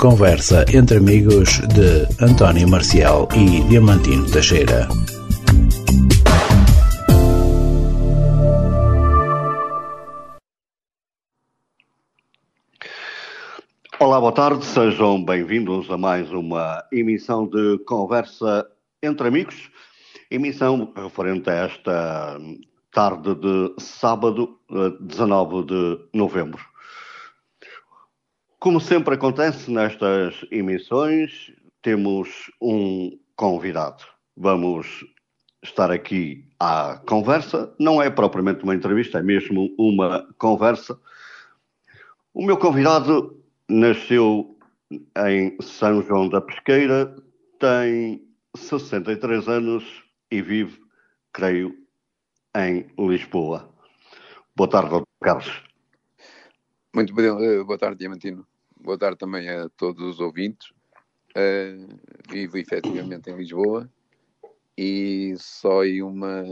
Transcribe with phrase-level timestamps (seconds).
[0.00, 4.88] Conversa entre amigos de António Marcial e Diamantino Teixeira.
[13.98, 18.66] Olá, boa tarde, sejam bem-vindos a mais uma emissão de Conversa
[19.02, 19.70] entre Amigos,
[20.30, 22.40] emissão referente a esta
[22.90, 24.58] tarde de sábado,
[25.02, 26.69] 19 de novembro.
[28.60, 31.50] Como sempre acontece nestas emissões,
[31.80, 34.04] temos um convidado.
[34.36, 35.02] Vamos
[35.62, 37.74] estar aqui à conversa.
[37.78, 41.00] Não é propriamente uma entrevista, é mesmo uma conversa.
[42.34, 44.54] O meu convidado nasceu
[45.26, 47.16] em São João da Pesqueira,
[47.58, 48.22] tem
[48.54, 50.78] 63 anos e vive,
[51.32, 51.74] creio,
[52.54, 53.72] em Lisboa.
[54.54, 55.02] Boa tarde.
[55.22, 55.62] Carlos.
[56.94, 58.49] Muito bem, boa tarde, Diamantino.
[58.82, 60.70] Boa tarde também a todos os ouvintes.
[61.30, 61.86] Uh,
[62.28, 63.88] vivo efetivamente em Lisboa
[64.76, 66.42] e só aí uma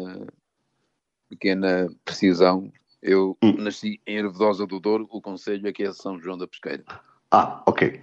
[1.28, 2.70] pequena precisão.
[3.02, 3.56] Eu hum.
[3.58, 6.84] nasci em Ervedosa do Douro, o conselho aqui é São João da Pesqueira.
[7.30, 7.98] Ah, ok.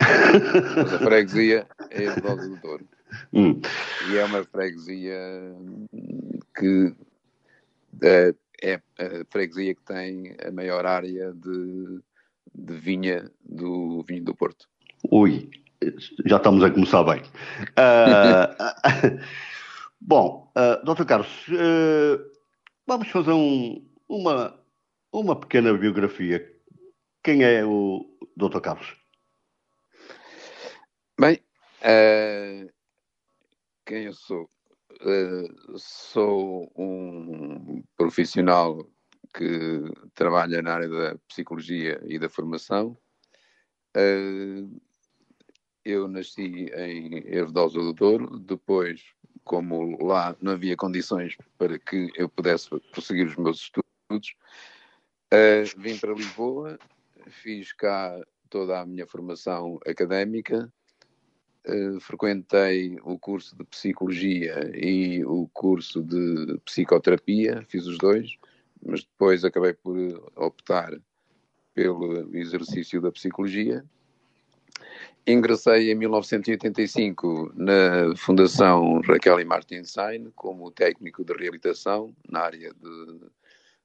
[0.76, 2.88] Mas a freguesia é Ervedosa do Douro.
[3.32, 3.62] Hum.
[4.10, 5.56] E é uma freguesia
[6.58, 12.02] que uh, é a freguesia que tem a maior área de
[12.56, 14.68] de vinha do vinho do Porto.
[15.12, 15.50] Ui,
[16.26, 17.22] já estamos a começar bem.
[17.72, 19.20] Uh,
[20.00, 21.06] bom, uh, Dr.
[21.06, 22.32] Carlos, uh,
[22.88, 24.60] vamos fazer um, uma,
[25.12, 26.52] uma pequena biografia.
[27.24, 28.06] Quem é o
[28.38, 28.60] Dr.
[28.62, 28.96] Carlos?
[31.20, 31.40] Bem,
[31.82, 32.72] uh,
[33.86, 34.50] quem eu sou?
[35.76, 38.80] Sou um profissional
[39.36, 39.84] que
[40.14, 42.98] trabalha na área da psicologia e da formação.
[43.96, 44.82] Uh,
[45.84, 49.04] eu nasci em Ervedosa do Douro, depois,
[49.44, 54.36] como lá não havia condições para que eu pudesse prosseguir os meus estudos,
[55.32, 56.80] uh, vim para Lisboa,
[57.28, 58.20] fiz cá
[58.50, 60.72] toda a minha formação académica,
[61.68, 68.38] uh, frequentei o curso de Psicologia e o curso de Psicoterapia, fiz os dois,
[68.86, 69.98] mas depois acabei por
[70.36, 70.92] optar
[71.74, 73.84] pelo exercício da psicologia.
[75.28, 82.72] Ingressei em 1985 na Fundação Raquel e Martin Sain como técnico de reabilitação na área
[82.74, 83.20] de,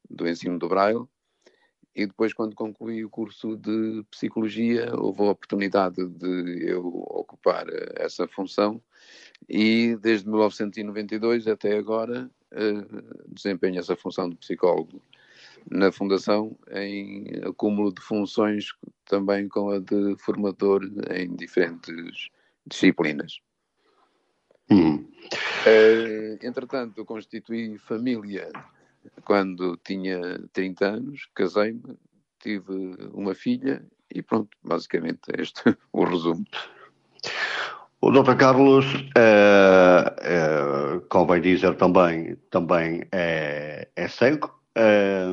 [0.09, 1.07] do ensino do Braille.
[1.95, 8.29] E depois, quando concluí o curso de psicologia, houve a oportunidade de eu ocupar essa
[8.29, 8.81] função.
[9.49, 15.03] E desde 1992 até agora uh, desempenho essa função de psicólogo
[15.71, 18.73] na Fundação em acúmulo de funções
[19.05, 22.31] também com a de formador em diferentes
[22.67, 23.41] disciplinas.
[24.71, 25.05] Hum.
[25.67, 28.51] Uh, entretanto, constituí família
[29.25, 31.99] quando tinha 30 anos, casei-me,
[32.39, 36.45] tive uma filha e pronto, basicamente este é o resumo.
[38.03, 38.35] O Dr.
[38.35, 44.59] Carlos, é, é, convém dizer também, também é, é cego.
[44.75, 45.27] É,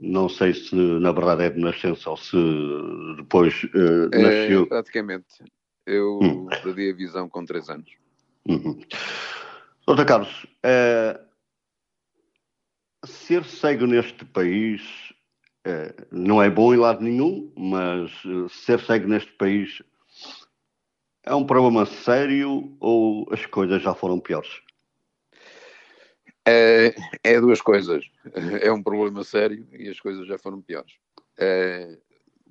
[0.00, 2.36] não sei se na verdade é de nascença ou se
[3.16, 4.66] depois é, nasceu.
[4.68, 5.42] praticamente.
[5.84, 6.46] Eu hum.
[6.62, 7.90] perdi a visão com 3 anos.
[8.48, 8.78] Uhum.
[9.88, 10.04] Dr.
[10.04, 11.20] Carlos, é,
[13.04, 14.82] ser cego neste país
[16.10, 18.10] não é bom em lado nenhum, mas
[18.50, 19.82] ser cego neste país
[21.24, 24.62] é um problema sério ou as coisas já foram piores?
[26.46, 28.04] É, é duas coisas.
[28.62, 30.94] É um problema sério e as coisas já foram piores.
[31.38, 31.98] É,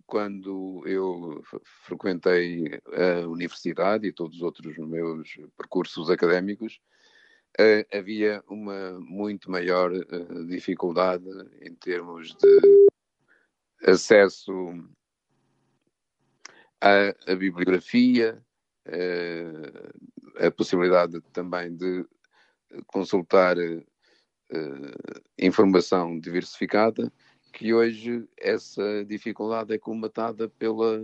[0.05, 1.43] quando eu
[1.85, 6.79] frequentei a universidade e todos os outros meus percursos académicos,
[7.57, 11.25] é, havia uma muito maior é, dificuldade
[11.61, 14.51] em termos de acesso
[16.81, 18.43] à, à bibliografia,
[20.37, 22.05] a possibilidade também de
[22.87, 27.11] consultar uh, informação diversificada,
[27.51, 31.01] que hoje essa dificuldade é comatada pela,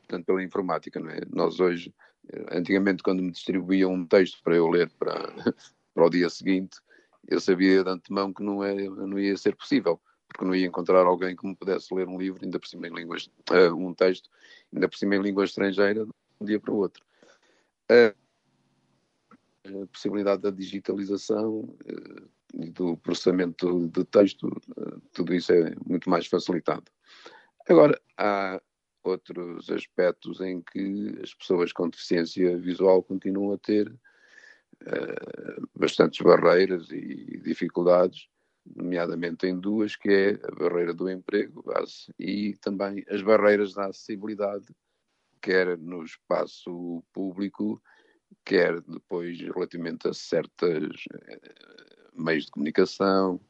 [0.00, 1.20] portanto, pela informática, não é?
[1.30, 1.94] Nós hoje,
[2.50, 5.14] antigamente, quando me distribuíam um texto para eu ler para,
[5.94, 6.78] para o dia seguinte,
[7.26, 11.06] eu sabia de antemão que não, era, não ia ser possível porque não ia encontrar
[11.06, 14.30] alguém que me pudesse ler um livro, ainda por cima em línguas, uh, um texto,
[14.72, 17.04] ainda por cima em língua estrangeira, de um dia para o outro.
[17.90, 18.14] Uh,
[19.82, 24.48] a possibilidade da digitalização uh, e do processamento de texto,
[25.12, 26.84] tudo isso é muito mais facilitado.
[27.68, 28.60] Agora, há
[29.02, 33.92] outros aspectos em que as pessoas com deficiência visual continuam a ter
[35.74, 38.28] bastantes barreiras e dificuldades,
[38.74, 43.86] nomeadamente em duas, que é a barreira do emprego base, e também as barreiras da
[43.86, 44.66] acessibilidade,
[45.40, 47.80] quer no espaço público,
[48.44, 53.40] quer depois relativamente a certos uh, meios de comunicação,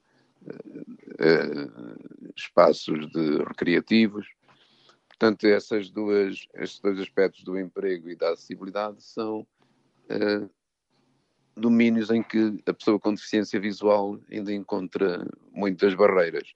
[0.45, 4.27] uh, espaços de recreativos.
[5.09, 10.51] Portanto, essas duas, estes dois aspectos do emprego e da acessibilidade são uh,
[11.57, 16.53] domínios em que a pessoa com deficiência visual ainda encontra muitas barreiras.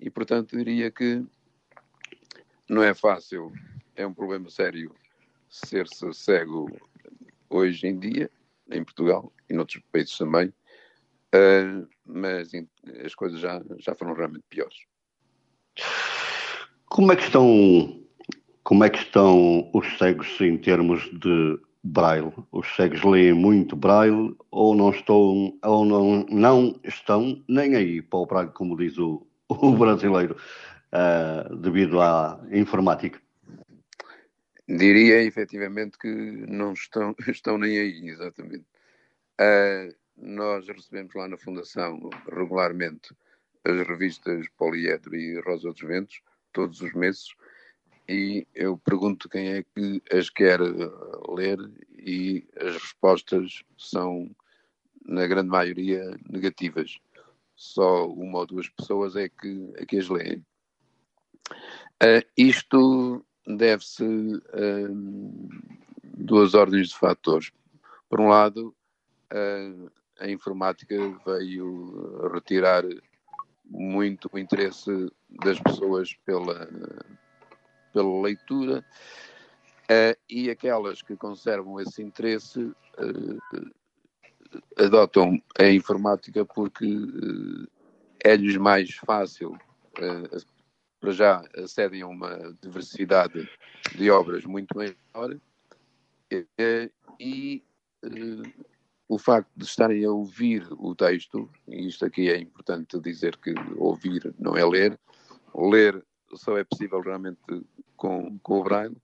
[0.00, 1.24] E, portanto, diria que
[2.68, 3.52] não é fácil,
[3.94, 4.94] é um problema sério
[5.48, 6.70] ser-se cego
[7.48, 8.30] hoje em dia,
[8.70, 12.50] em Portugal e noutros países também, uh, mas
[13.04, 14.76] as coisas já, já foram realmente piores.
[16.86, 18.04] Como é que estão,
[18.62, 22.32] como é que estão os cegos em termos de braille?
[22.52, 28.18] Os cegos leem muito braille ou não estão, ou não, não estão nem aí para
[28.18, 30.36] o braille, como diz o, o brasileiro,
[30.92, 33.20] uh, devido à informática?
[34.68, 38.64] Diria efetivamente que não estão, estão nem aí, exatamente.
[39.40, 43.14] Uh, nós recebemos lá na Fundação regularmente
[43.64, 46.20] as revistas Poliedro e Rosa dos Ventos,
[46.52, 47.34] todos os meses,
[48.10, 51.58] e eu pergunto quem é que as quer uh, ler
[51.96, 54.28] e as respostas são,
[55.06, 56.98] na grande maioria, negativas.
[57.54, 60.44] Só uma ou duas pessoas é que, é que as leem.
[62.02, 65.48] Uh, isto deve-se a uh,
[66.02, 67.52] duas ordens de fatores.
[68.08, 68.74] Por um lado,
[69.32, 72.82] uh, a informática veio retirar
[73.64, 74.90] muito o interesse
[75.28, 76.68] das pessoas pela,
[77.92, 78.84] pela leitura
[79.84, 83.70] uh, e aquelas que conservam esse interesse uh,
[84.76, 87.68] adotam a informática porque uh,
[88.24, 89.56] é-lhes mais fácil,
[91.00, 93.48] para já acedem a uma diversidade
[93.94, 95.36] de obras muito maior
[97.18, 97.64] e
[99.10, 103.52] o facto de estarem a ouvir o texto, e isto aqui é importante dizer que
[103.76, 104.98] ouvir não é ler,
[105.52, 106.04] ler
[106.34, 107.40] só é possível realmente
[107.96, 108.96] com, com o braille.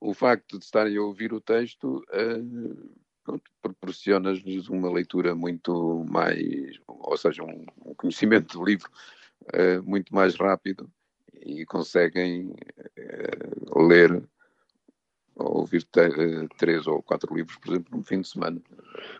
[0.00, 7.16] O facto de estarem a ouvir o texto uh, proporciona-lhes uma leitura muito mais, ou
[7.16, 8.90] seja, um, um conhecimento do livro
[9.42, 10.90] uh, muito mais rápido
[11.40, 14.22] e conseguem uh, ler
[15.36, 15.86] ou ouvir
[16.58, 18.60] três ou quatro livros, por exemplo, no fim de semana.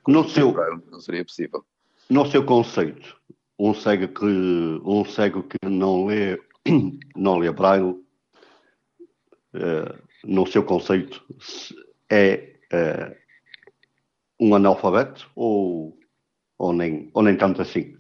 [0.06, 0.52] No seu,
[0.90, 1.64] não seria possível.
[2.10, 3.16] No seu conceito,
[3.58, 4.24] um cego que,
[4.84, 6.38] um cego que não lê,
[7.16, 7.92] não lê braille,
[9.54, 11.24] uh, no seu conceito,
[12.10, 13.16] é uh,
[14.40, 15.98] um analfabeto ou,
[16.58, 17.96] ou, nem, ou nem tanto assim?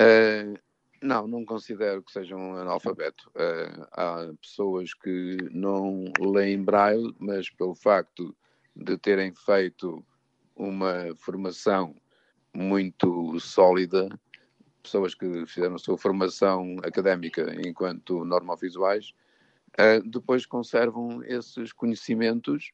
[0.00, 0.58] Uh,
[1.02, 3.30] não, não considero que seja um analfabeto.
[3.30, 8.34] Uh, há pessoas que não leem braille, mas pelo facto
[8.74, 10.04] de terem feito
[10.56, 11.94] uma formação
[12.54, 14.08] muito sólida,
[14.82, 19.12] pessoas que fizeram a sua formação académica enquanto normovisuais,
[19.78, 22.72] uh, depois conservam esses conhecimentos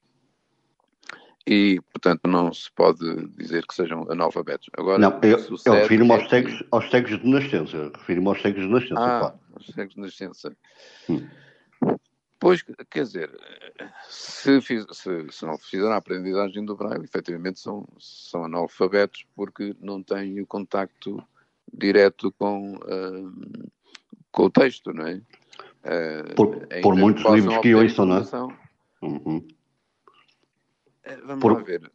[1.47, 4.71] e, portanto, não se pode dizer que sejam analfabetos.
[4.73, 7.93] Agora, não, eu, eu refiro-me aos, cegos, aos cegos de nascença.
[7.95, 9.41] Refiro-me aos cegos de nascença, ah, claro.
[9.55, 10.57] aos cegos de nascença.
[11.09, 11.29] Hum.
[12.41, 13.31] Pois, quer dizer,
[14.09, 19.75] se, fiz, se, se, não fizeram a aprendizagem do Braille, efetivamente são, são analfabetos porque
[19.81, 21.23] não têm o contacto
[21.77, 23.71] direto com, uh,
[24.31, 25.15] com o texto, não é?
[25.85, 28.59] Uh, por, por muitos livros que ouçam, não é?
[29.03, 29.47] Uhum.
[31.05, 31.53] Eh, vamos Por...
[31.53, 31.93] lá ver.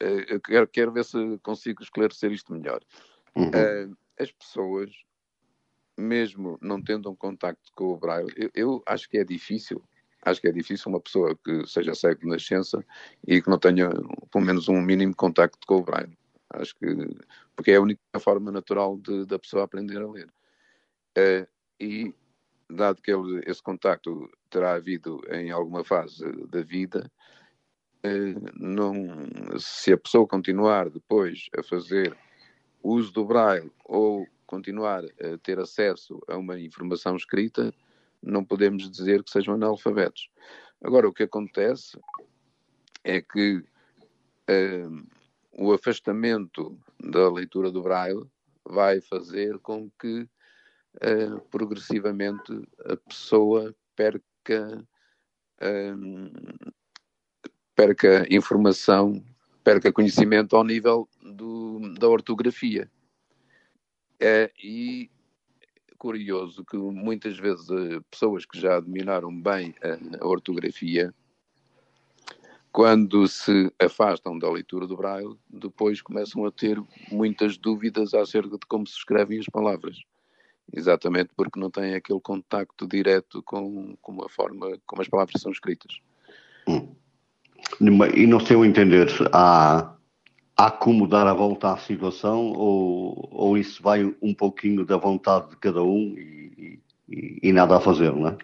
[0.00, 2.80] Eu quero, quero, ver se consigo esclarecer isto melhor.
[3.36, 3.48] Uhum.
[3.48, 4.90] Uh, as pessoas,
[5.96, 9.82] mesmo não tendo um contacto com o Braille, eu, eu, acho que é difícil.
[10.24, 12.84] Acho que é difícil uma pessoa que seja cego de nascença
[13.26, 13.90] e que não tenha
[14.30, 16.16] pelo menos um mínimo contacto com o Braille.
[16.52, 16.86] Acho que
[17.56, 20.28] porque é a única forma natural de, da pessoa aprender a ler.
[21.16, 21.46] Uh,
[21.80, 22.14] e
[22.70, 27.10] dado que ele, esse contacto terá havido em alguma fase da vida,
[28.02, 28.94] eh, não,
[29.58, 32.16] se a pessoa continuar depois a fazer
[32.82, 37.72] uso do braille ou continuar a ter acesso a uma informação escrita,
[38.22, 40.28] não podemos dizer que sejam analfabetos.
[40.82, 41.98] Agora, o que acontece
[43.04, 45.06] é que uh,
[45.52, 48.24] o afastamento da leitura do braille
[48.64, 50.22] vai fazer com que
[50.96, 52.52] uh, progressivamente
[52.86, 54.86] a pessoa perca,
[55.96, 56.30] um,
[57.74, 59.22] perca informação,
[59.62, 62.90] perca conhecimento ao nível do, da ortografia.
[64.20, 65.10] É, e
[65.98, 71.14] curioso que muitas vezes uh, pessoas que já dominaram bem a, a ortografia
[72.72, 78.66] quando se afastam da leitura do Braille, depois começam a ter muitas dúvidas acerca de
[78.66, 79.98] como se escrevem as palavras.
[80.72, 85.52] Exatamente porque não têm aquele contacto direto com, com a forma como as palavras são
[85.52, 86.00] escritas.
[86.66, 86.94] Hum.
[88.14, 89.94] E no seu entender, há,
[90.56, 95.50] há como dar a volta à situação ou, ou isso vai um pouquinho da vontade
[95.50, 98.38] de cada um e, e, e nada a fazer, não é?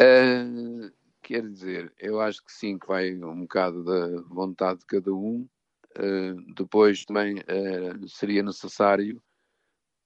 [0.00, 0.93] Uh
[1.24, 5.48] Quer dizer, eu acho que sim, que vai um bocado da vontade de cada um.
[5.96, 9.22] Uh, depois também uh, seria necessário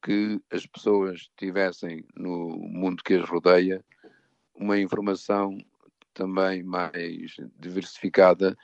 [0.01, 3.85] que as pessoas tivessem no mundo que as rodeia
[4.55, 5.59] uma informação
[6.15, 8.57] também mais diversificada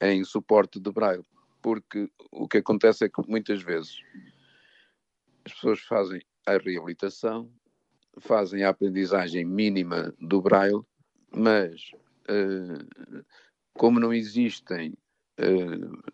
[0.00, 1.24] em suporte do braille,
[1.62, 4.00] porque o que acontece é que muitas vezes
[5.44, 7.48] as pessoas fazem a reabilitação,
[8.18, 10.82] fazem a aprendizagem mínima do braille
[11.34, 11.92] mas
[12.28, 13.24] uh,
[13.74, 14.94] como não existem,
[15.40, 16.12] uh,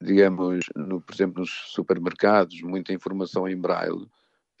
[0.00, 4.08] digamos, no, por exemplo, nos supermercados, muita informação em braille,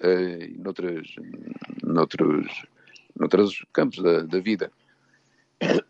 [0.02, 1.14] uh, e noutras,
[1.82, 2.66] noutros,
[3.18, 4.72] noutros campos da, da vida,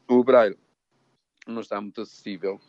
[0.08, 0.58] o braille
[1.46, 2.60] não está muito acessível.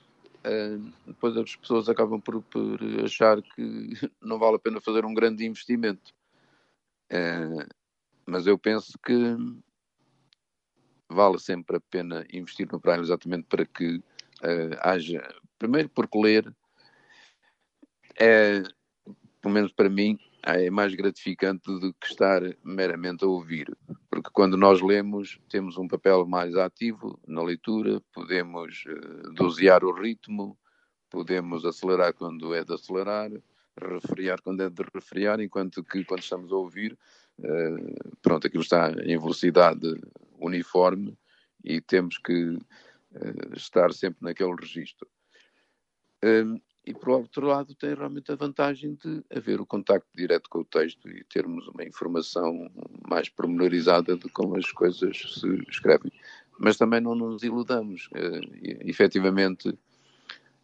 [0.45, 3.61] Uh, depois as pessoas acabam por, por, achar que
[4.21, 6.13] não vale a pena fazer um grande investimento.
[7.11, 7.65] Uh,
[8.25, 9.37] mas eu penso que
[11.13, 15.21] vale sempre a pena investir no Prime exatamente para que uh, haja,
[15.57, 16.53] primeiro porque ler
[18.19, 18.63] é,
[19.41, 23.75] pelo menos para mim, é mais gratificante do que estar meramente a ouvir,
[24.09, 29.93] porque quando nós lemos temos um papel mais ativo na leitura, podemos uh, dosear o
[29.93, 30.57] ritmo,
[31.09, 33.31] podemos acelerar quando é de acelerar,
[33.79, 36.97] refriar quando é de refriar, enquanto que quando estamos a ouvir,
[37.39, 39.95] uh, pronto, aquilo está em velocidade
[40.45, 41.17] uniforme
[41.63, 45.07] e temos que uh, estar sempre naquele registro.
[46.23, 50.59] Um, e por outro lado tem realmente a vantagem de haver o contacto direto com
[50.59, 52.69] o texto e termos uma informação
[53.07, 56.11] mais pormenorizada de como as coisas se escrevem.
[56.59, 58.07] Mas também não nos iludamos.
[58.07, 58.41] Uh,
[58.85, 59.77] efetivamente,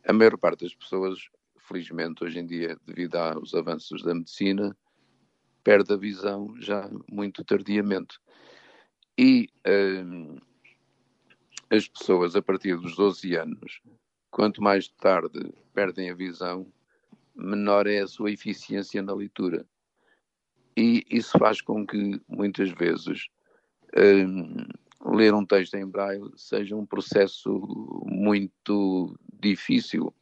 [0.05, 1.19] a maior parte das pessoas,
[1.57, 4.75] felizmente hoje em dia, devido aos avanços da medicina,
[5.63, 8.19] perde a visão já muito tardiamente.
[9.21, 10.37] E um,
[11.69, 13.81] as pessoas, a partir dos 12 anos,
[14.31, 16.65] quanto mais tarde perdem a visão,
[17.35, 19.65] menor é a sua eficiência na leitura.
[20.77, 23.27] E isso faz com que, muitas vezes,
[23.97, 27.59] um, ler um texto em braille seja um processo
[28.05, 30.13] muito difícil.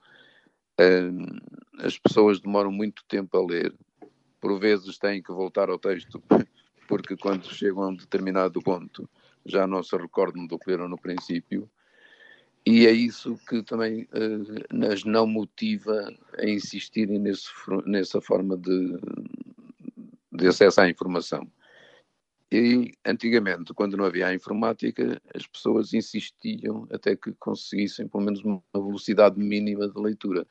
[0.82, 1.38] Um,
[1.86, 3.76] as pessoas demoram muito tempo a ler,
[4.42, 6.20] por vezes têm que voltar ao texto
[6.88, 9.10] porque quando chegam a um determinado ponto
[9.46, 11.70] já não se recordam do que leram no princípio,
[12.66, 17.50] e é isso que também uh, não motiva a insistirem nesse,
[17.86, 19.00] nessa forma de,
[20.34, 21.50] de acesso à informação.
[22.52, 28.44] E antigamente, quando não havia a informática, as pessoas insistiam até que conseguissem pelo menos
[28.44, 30.46] uma velocidade mínima de leitura.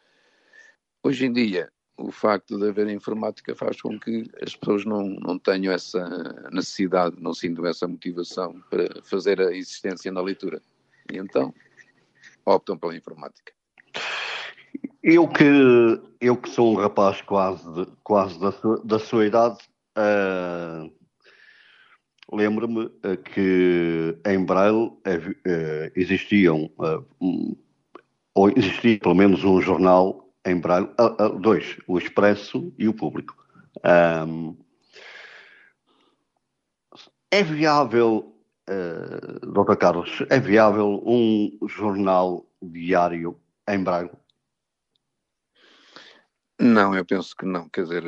[1.03, 5.39] Hoje em dia, o facto de haver informática faz com que as pessoas não, não
[5.39, 10.61] tenham essa necessidade, não sintam essa motivação para fazer a existência na leitura.
[11.11, 11.55] E então
[12.45, 13.53] optam pela informática.
[15.03, 15.45] Eu que,
[16.21, 19.59] eu que sou um rapaz quase, de, quase da, sua, da sua idade,
[19.97, 20.93] uh,
[22.33, 22.91] lembro-me
[23.33, 27.57] que em Braille uh, existiam, uh,
[28.35, 30.89] ou existia pelo menos um jornal em Braga,
[31.41, 33.37] dois, o Expresso e o Público.
[34.27, 34.57] Um,
[37.31, 38.35] é viável,
[38.71, 39.77] uh, Dr.
[39.77, 43.39] Carlos, é viável um jornal diário
[43.69, 44.17] em Braga?
[46.59, 47.69] Não, eu penso que não.
[47.69, 48.05] Quer dizer,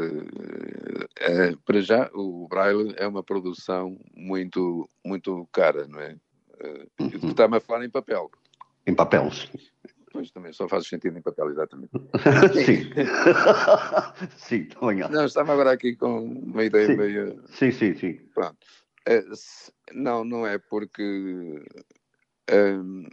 [1.21, 6.17] é, para já o Braille é uma produção muito, muito cara, não é?
[6.99, 7.29] Uhum.
[7.29, 8.31] Está-me a falar em papel.
[8.87, 9.49] Em papel, sim.
[10.13, 11.91] Pois também só faz sentido em papel, exatamente.
[12.65, 12.91] sim.
[14.37, 16.97] sim, também Não, estava agora aqui com uma ideia sim.
[16.97, 17.43] meio.
[17.49, 18.15] Sim, sim, sim.
[18.35, 18.57] Pronto.
[19.07, 19.23] É,
[19.93, 21.63] não, não é porque
[22.51, 23.05] um,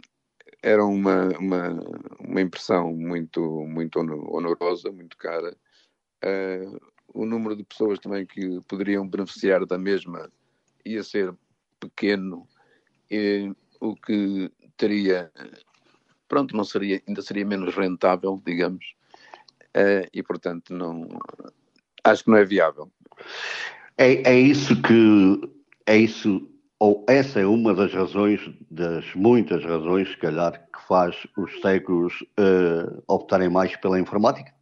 [0.62, 1.80] era uma, uma,
[2.20, 5.56] uma impressão muito, muito honorosa, muito cara.
[6.24, 6.80] Uh,
[7.14, 10.30] o número de pessoas também que poderiam beneficiar da mesma
[10.84, 11.34] ia ser
[11.80, 12.46] pequeno,
[13.10, 15.30] e, o que teria,
[16.28, 18.94] pronto, não seria, ainda seria menos rentável, digamos,
[19.76, 21.08] uh, e portanto não,
[22.04, 22.90] acho que não é viável.
[23.98, 25.40] É, é isso que,
[25.86, 28.40] é isso, ou essa é uma das razões,
[28.70, 34.54] das muitas razões, se calhar, que faz os cegos uh, optarem mais pela informática?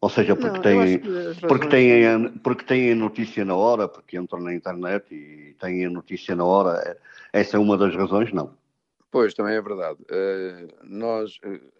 [0.00, 1.00] Ou seja, porque, não, têm,
[1.46, 5.90] porque, têm, porque têm a notícia na hora, porque entram na internet e têm a
[5.90, 6.98] notícia na hora.
[7.32, 8.52] Essa é uma das razões, não?
[9.12, 10.00] Pois, também é verdade.
[10.02, 11.72] Uh, nós, uh,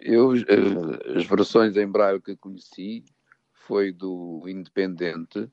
[0.00, 3.04] eu, uh, as versões em braille que conheci
[3.66, 5.50] foi do Independente,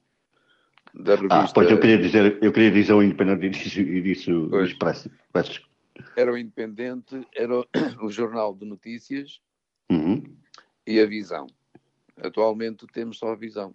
[0.94, 1.36] da revista...
[1.36, 4.64] Ah, pois eu queria dizer, eu queria dizer o Independente e disse, e disse o
[4.64, 5.10] Expresso.
[6.16, 7.66] Era o Independente, era o,
[8.06, 9.42] o jornal de notícias,
[9.90, 10.22] uhum
[10.86, 11.48] e a visão.
[12.18, 13.74] Atualmente temos só a visão.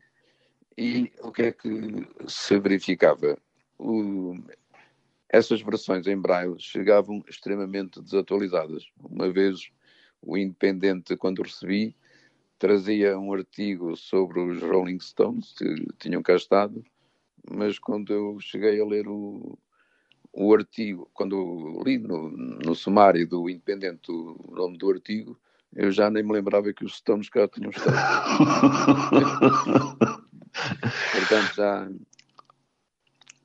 [0.79, 3.37] E o que é que se verificava?
[3.79, 4.38] O,
[5.32, 8.90] essas versões em braille chegavam extremamente desatualizadas.
[8.99, 9.70] Uma vez
[10.20, 11.94] o Independente, quando recebi,
[12.58, 16.82] trazia um artigo sobre os Rolling Stones, que tinham cá estado,
[17.49, 19.56] mas quando eu cheguei a ler o,
[20.32, 25.38] o artigo, quando li no, no sumário do Independente o nome do artigo,
[25.75, 27.96] eu já nem me lembrava que os Stones cá tinham estado.
[31.12, 31.88] Portanto, já,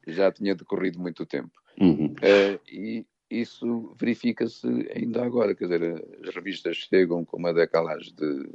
[0.07, 1.51] já tinha decorrido muito tempo.
[1.79, 2.07] Uhum.
[2.07, 5.55] Uh, e isso verifica-se ainda agora.
[5.55, 8.49] Quer dizer, as revistas chegam com uma decalagem de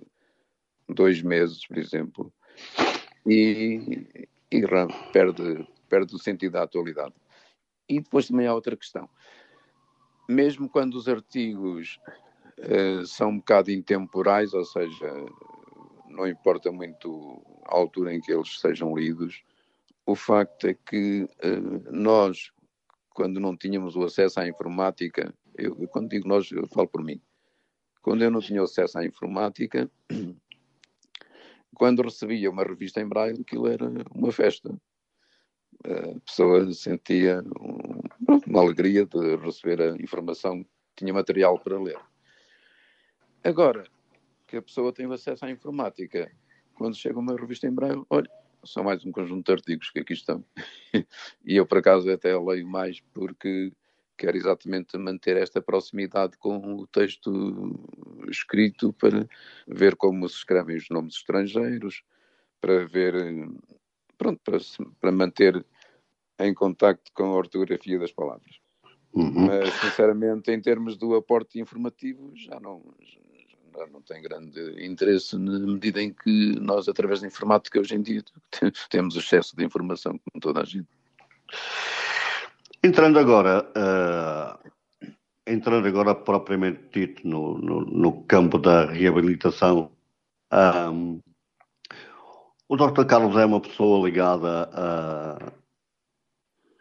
[0.88, 2.32] dois meses, por exemplo,
[3.26, 4.62] e, e
[5.12, 7.14] perde, perde o sentido da atualidade.
[7.88, 9.08] E depois também há outra questão.
[10.28, 11.98] Mesmo quando os artigos
[12.58, 15.10] eh, são um bocado intemporais, ou seja,
[16.08, 19.42] não importa muito a altura em que eles sejam lidos.
[20.04, 22.52] O facto é que uh, nós,
[23.20, 27.20] quando não tínhamos o acesso à informática, eu, quando digo nós, eu falo por mim.
[28.00, 29.90] Quando eu não tinha acesso à informática,
[31.76, 34.74] quando recebia uma revista em braille, aquilo era uma festa.
[35.84, 38.00] A pessoa sentia um,
[38.46, 40.64] uma alegria de receber a informação,
[40.96, 42.00] tinha material para ler.
[43.44, 43.84] Agora
[44.46, 46.32] que a pessoa tem acesso à informática,
[46.72, 48.30] quando chega uma revista em braille, olha,
[48.64, 50.44] são mais um conjunto de artigos que aqui estão.
[51.44, 53.72] e eu, por acaso, até leio mais porque
[54.16, 57.78] quero exatamente manter esta proximidade com o texto
[58.28, 59.26] escrito para
[59.66, 62.02] ver como se escrevem os nomes estrangeiros,
[62.60, 63.14] para ver,
[64.18, 64.58] pronto, para,
[65.00, 65.64] para manter
[66.38, 68.60] em contacto com a ortografia das palavras.
[69.12, 69.46] Uhum.
[69.46, 72.82] Mas, sinceramente, em termos do aporte informativo, já não,
[73.92, 78.22] não tem grande interesse na medida em que nós, através da informática, hoje em dia,
[78.90, 80.88] temos excesso de informação, como toda a gente.
[82.82, 84.70] Entrando agora, uh,
[85.46, 89.90] entrando agora propriamente dito no, no, no campo da reabilitação,
[90.92, 91.20] um,
[92.68, 93.04] o Dr.
[93.04, 95.52] Carlos é uma pessoa ligada a,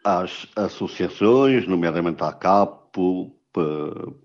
[0.04, 4.16] às associações, nomeadamente à CAPO, uh,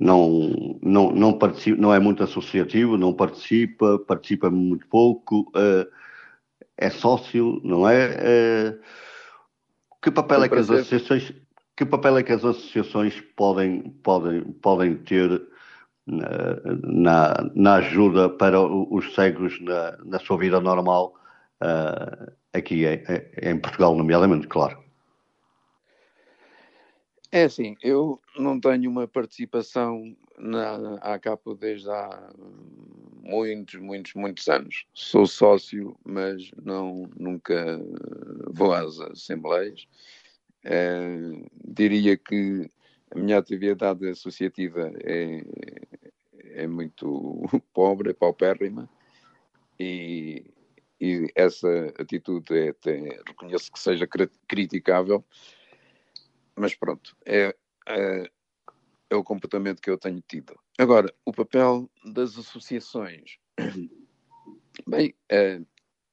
[0.00, 5.86] não, não, não, participa, não é muito associativo, não participa, participa muito pouco, uh,
[6.76, 8.08] é sócio, não é?
[8.08, 8.80] Uh,
[10.02, 11.34] que papel é que as associações
[11.76, 15.40] que papel é que as associações podem, podem, podem ter
[16.06, 21.14] na, na, ajuda para os cegos na, na sua vida normal
[21.62, 23.02] uh, aqui em,
[23.42, 24.78] em Portugal, nomeadamente, claro?
[27.32, 32.32] É assim, eu não tenho uma participação na ACAPO desde há
[33.22, 34.84] muitos, muitos, muitos anos.
[34.92, 37.80] Sou sócio, mas não, nunca
[38.48, 39.86] vou às assembleias.
[40.64, 40.98] É,
[41.64, 42.68] diria que
[43.12, 45.44] a minha atividade associativa é,
[46.62, 48.88] é muito pobre, é paupérrima,
[49.78, 50.44] e,
[51.00, 54.06] e essa atitude é até, reconheço que seja
[54.46, 55.24] criticável,
[56.60, 57.56] mas pronto, é,
[57.88, 58.30] é,
[59.10, 60.54] é, o comportamento que eu tenho tido.
[60.78, 63.38] Agora, o papel das associações.
[64.86, 65.60] Bem, é,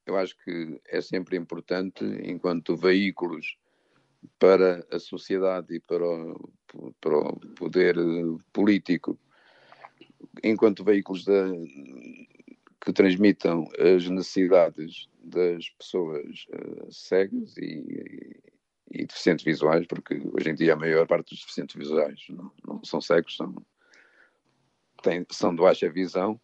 [0.05, 3.57] eu acho que é sempre importante, enquanto veículos
[4.39, 6.51] para a sociedade e para o,
[6.99, 7.95] para o poder
[8.51, 9.19] político,
[10.43, 11.45] enquanto veículos da,
[12.81, 18.39] que transmitam as necessidades das pessoas uh, cegas e,
[18.91, 22.83] e deficientes visuais, porque hoje em dia a maior parte dos deficientes visuais não, não
[22.83, 23.55] são cegos, são,
[25.01, 26.39] têm, são de baixa visão.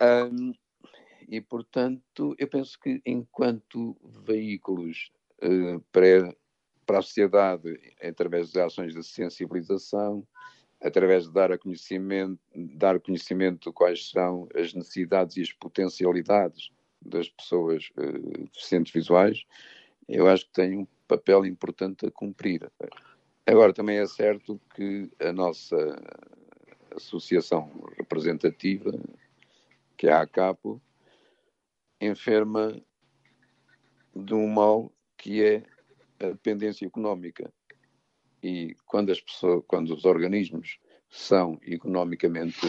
[0.00, 0.52] Um,
[1.28, 5.10] e, portanto, eu penso que enquanto veículos
[5.42, 6.34] uh, para,
[6.84, 10.26] para a sociedade, através de ações de sensibilização,
[10.80, 16.70] através de dar a conhecimento, dar conhecimento quais são as necessidades e as potencialidades
[17.02, 19.44] das pessoas uh, deficientes visuais,
[20.08, 22.70] eu acho que tem um papel importante a cumprir.
[23.46, 25.76] Agora, também é certo que a nossa
[26.94, 28.92] associação representativa,
[29.96, 30.80] que é a ACAPO,
[32.00, 32.80] enferma
[34.14, 35.62] de um mal que é
[36.18, 37.52] a dependência económica.
[38.42, 42.66] E quando as pessoas, quando os organismos são economicamente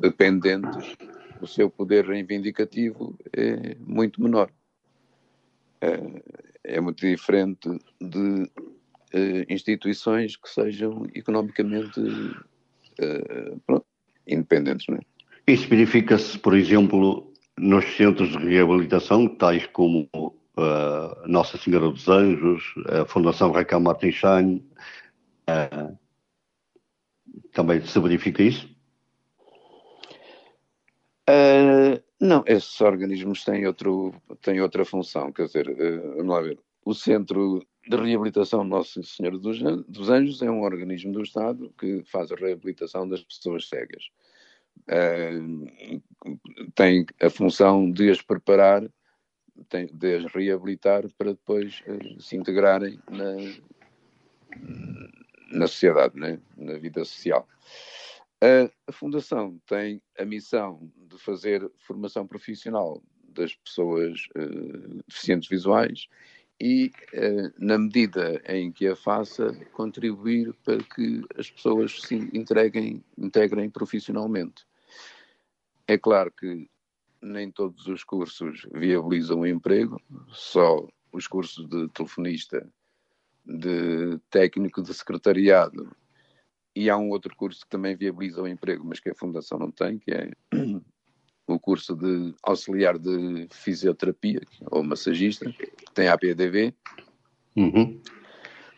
[0.00, 0.96] dependentes,
[1.40, 4.50] o seu poder reivindicativo é muito menor.
[6.68, 7.68] É, muito diferente
[8.00, 8.42] de
[9.14, 13.86] uh, instituições que sejam economicamente uh, pronto,
[14.26, 14.86] independentes.
[14.88, 15.00] Não é?
[15.46, 22.64] Isso verifica-se, por exemplo, nos centros de reabilitação, tais como uh, Nossa Senhora dos Anjos,
[22.88, 24.60] a Fundação Raquel Martins uh,
[27.52, 28.68] também se verifica isso?
[31.28, 31.85] Uh,
[32.46, 35.74] esses organismos têm, outro, têm outra função, quer dizer,
[36.16, 41.22] vamos lá ver, o Centro de Reabilitação Nossa Senhora dos Anjos é um organismo do
[41.22, 44.08] Estado que faz a reabilitação das pessoas cegas.
[44.88, 46.02] Uh,
[46.74, 48.82] tem a função de as preparar,
[49.92, 53.34] de as reabilitar para depois uh, se integrarem na,
[55.50, 56.38] na sociedade, né?
[56.56, 57.48] na vida social.
[58.46, 64.28] Uh, a Fundação tem a missão de fazer formação profissional das pessoas
[65.08, 66.06] deficientes visuais
[66.60, 66.92] e,
[67.58, 74.64] na medida em que a faça, contribuir para que as pessoas se entreguem, integrem profissionalmente.
[75.88, 76.70] É claro que
[77.20, 82.66] nem todos os cursos viabilizam o emprego, só os cursos de telefonista,
[83.44, 85.94] de técnico de secretariado,
[86.76, 89.70] e há um outro curso que também viabiliza o emprego, mas que a Fundação não
[89.70, 90.30] tem, que é
[91.48, 96.74] o curso de auxiliar de fisioterapia, ou massagista, que tem a PDV.
[97.56, 97.98] Uhum.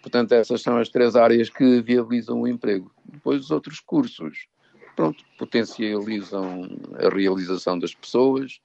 [0.00, 2.88] Portanto, essas são as três áreas que viabilizam o emprego.
[3.04, 4.46] Depois, os outros cursos
[4.94, 8.61] pronto, potencializam a realização das pessoas.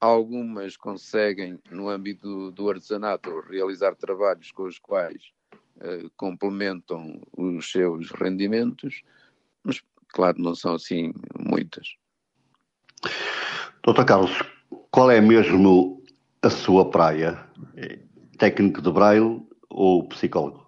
[0.00, 5.32] Algumas conseguem, no âmbito do, artesanato, realizar trabalhos com os quais
[5.76, 9.02] uh, complementam os seus rendimentos,
[9.62, 11.96] mas, claro, não são assim muitas.
[13.82, 14.42] Doutor Carlos,
[14.90, 16.02] qual é mesmo
[16.42, 17.46] a sua praia?
[18.38, 20.66] Técnico de braille ou psicólogo?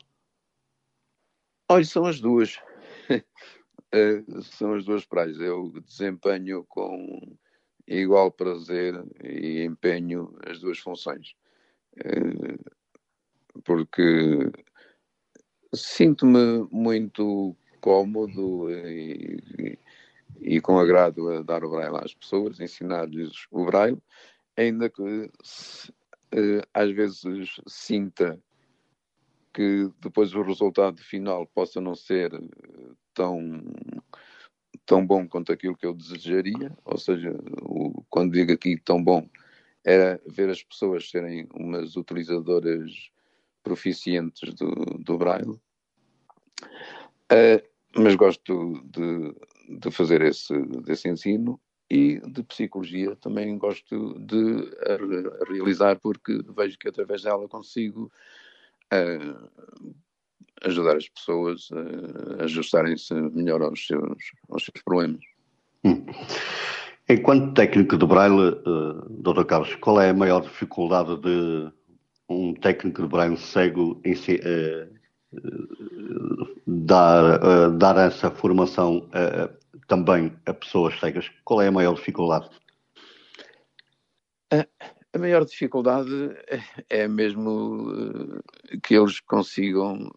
[1.71, 2.59] Olha, são as duas.
[3.11, 5.39] uh, são as duas praias.
[5.39, 7.37] Eu desempenho com
[7.87, 11.35] igual prazer e empenho as duas funções.
[11.97, 12.59] Uh,
[13.65, 14.51] porque
[15.75, 19.79] sinto-me muito cómodo e, e,
[20.41, 23.99] e, com agrado a dar o braille às pessoas, ensinar-lhes o braille,
[24.57, 28.41] ainda que uh, às vezes sinta
[29.53, 32.31] que depois o resultado final possa não ser
[33.15, 33.63] tão,
[34.87, 39.29] tão bom quanto aquilo que eu desejaria, ou seja, o, quando digo aqui tão bom,
[39.85, 43.11] era ver as pessoas serem umas utilizadoras
[43.69, 45.61] proficientes do, do Braille.
[47.31, 47.63] Uh,
[47.95, 49.35] mas gosto de,
[49.79, 54.71] de fazer esse, desse ensino e de psicologia também gosto de
[55.51, 58.11] realizar porque vejo que através dela consigo
[58.93, 59.89] uh,
[60.63, 61.69] ajudar as pessoas
[62.41, 65.21] a ajustarem-se melhor aos seus, aos seus problemas.
[65.85, 66.05] Hum.
[67.09, 69.45] Enquanto técnico de Braille, uh, Dr.
[69.45, 71.73] Carlos, qual é a maior dificuldade de
[72.29, 74.93] um técnico de Braille cego em uh,
[75.33, 79.09] uh, dar, uh, dar essa formação
[79.87, 81.31] também a pessoas cegas?
[81.45, 82.51] Qual é a maior dificuldade?
[84.51, 86.11] A maior dificuldade
[86.91, 88.41] é mesmo
[88.83, 90.11] que eles consigam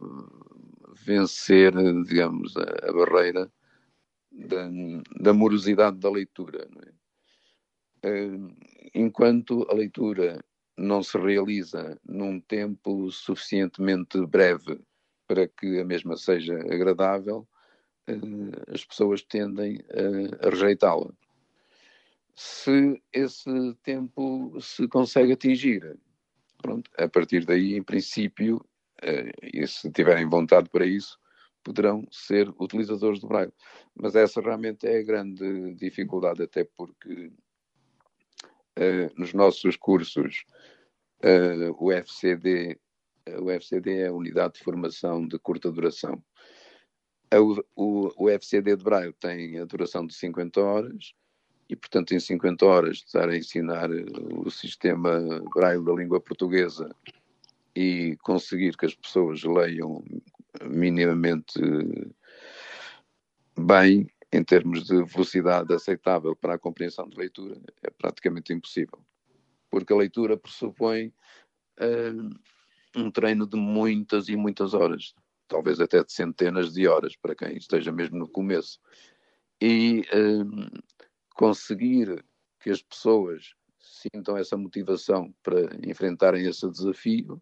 [1.05, 3.51] vencer, digamos, a, barreira
[4.31, 4.69] da,
[5.19, 6.67] da, morosidade da leitura.
[8.03, 8.27] É?
[8.93, 10.43] Enquanto a leitura
[10.77, 14.79] não se realiza num tempo suficientemente breve
[15.27, 17.47] para que a mesma seja agradável,
[18.07, 19.79] eh, as pessoas tendem
[20.41, 21.11] a, rejeitá-la
[22.35, 25.97] se esse tempo se consegue atingir.
[26.61, 28.57] Pronto, a partir daí, em princípio,
[29.03, 31.19] uh, e se tiverem vontade para isso,
[31.63, 33.53] poderão ser utilizadores do Braille.
[33.95, 37.31] Mas essa realmente é a grande dificuldade, até porque
[38.79, 40.43] uh, nos nossos cursos
[41.23, 42.79] uh, o FCD,
[43.39, 46.21] o FCD é a Unidade de Formação de Curta Duração.
[47.33, 51.13] O, o, o FCD de Braille tem a duração de 50 horas
[51.69, 56.93] e, portanto, em 50 horas estar a ensinar o sistema Braille da língua portuguesa
[57.73, 60.03] e conseguir que as pessoas leiam
[60.69, 61.59] minimamente
[63.57, 68.99] bem em termos de velocidade aceitável para a compreensão de leitura é praticamente impossível.
[69.69, 71.13] Porque a leitura pressupõe
[71.79, 72.39] uh,
[72.95, 75.13] um treino de muitas e muitas horas,
[75.47, 78.79] talvez até de centenas de horas, para quem esteja mesmo no começo.
[79.61, 80.81] E uh,
[81.35, 82.23] conseguir
[82.59, 87.41] que as pessoas sintam essa motivação para enfrentarem esse desafio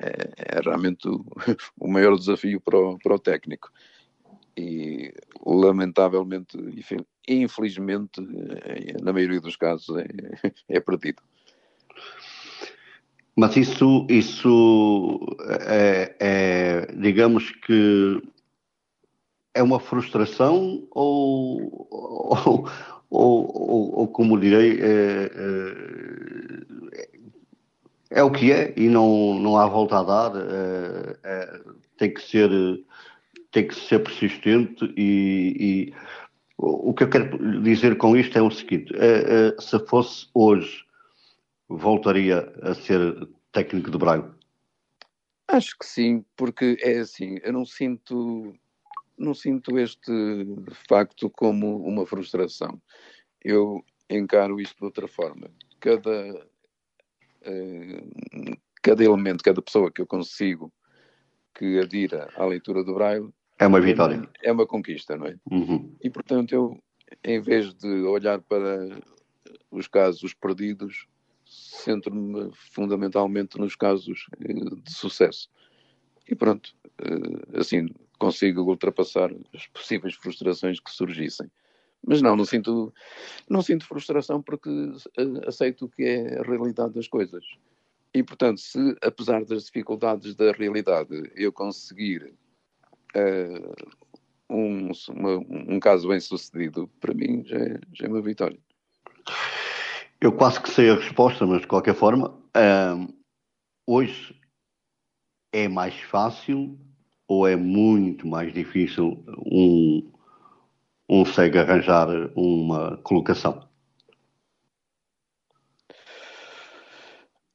[0.00, 1.24] é, é realmente o,
[1.78, 3.70] o, maior desafio para o, para o técnico.
[4.58, 5.14] E
[5.46, 6.58] lamentavelmente,
[7.28, 8.20] infelizmente,
[8.64, 10.06] é, na maioria dos casos, é,
[10.68, 11.22] é perdido.
[13.36, 15.20] Mas isso, isso
[15.68, 18.20] é, é, digamos que
[19.54, 22.68] é uma frustração ou, ou,
[23.08, 25.30] ou, ou como direi, é,
[26.92, 30.32] é, é o que é e não, não há volta a dar.
[30.36, 31.60] É, é,
[31.96, 32.50] tem, que ser,
[33.50, 35.94] tem que ser persistente e, e,
[36.56, 40.84] o que eu quero dizer com isto é o seguinte: é, é, se fosse hoje,
[41.68, 44.36] voltaria a ser técnico de Braga?
[45.46, 48.54] Acho que sim, porque é assim, eu não sinto,
[49.16, 50.12] não sinto este
[50.88, 52.80] facto como uma frustração.
[53.42, 55.48] Eu encaro isto de outra forma.
[55.80, 56.46] Cada
[57.42, 58.02] eh,
[58.82, 60.72] cada elemento, cada pessoa que eu consigo
[61.54, 64.28] que adira à leitura do Braille é uma vitória.
[64.42, 65.36] É uma conquista, não é?
[65.50, 65.96] Uhum.
[66.00, 66.78] E portanto eu,
[67.24, 69.00] em vez de olhar para
[69.70, 71.06] os casos perdidos,
[71.44, 75.50] centro-me fundamentalmente nos casos eh, de sucesso.
[76.28, 81.50] E pronto, eh, assim consigo ultrapassar as possíveis frustrações que surgissem.
[82.06, 82.92] Mas não, não sinto,
[83.48, 84.70] não sinto frustração porque
[85.16, 87.44] eh, aceito o que é a realidade das coisas.
[88.14, 92.32] E, portanto, se, apesar das dificuldades da realidade, eu conseguir
[93.16, 93.74] uh,
[94.50, 98.58] um, uma, um caso bem sucedido, para mim já é, já é uma vitória.
[100.20, 103.14] Eu quase que sei a resposta, mas de qualquer forma, uh,
[103.86, 104.34] hoje
[105.52, 106.78] é mais fácil
[107.26, 110.10] ou é muito mais difícil um,
[111.06, 113.68] consegue arranjar uma colocação?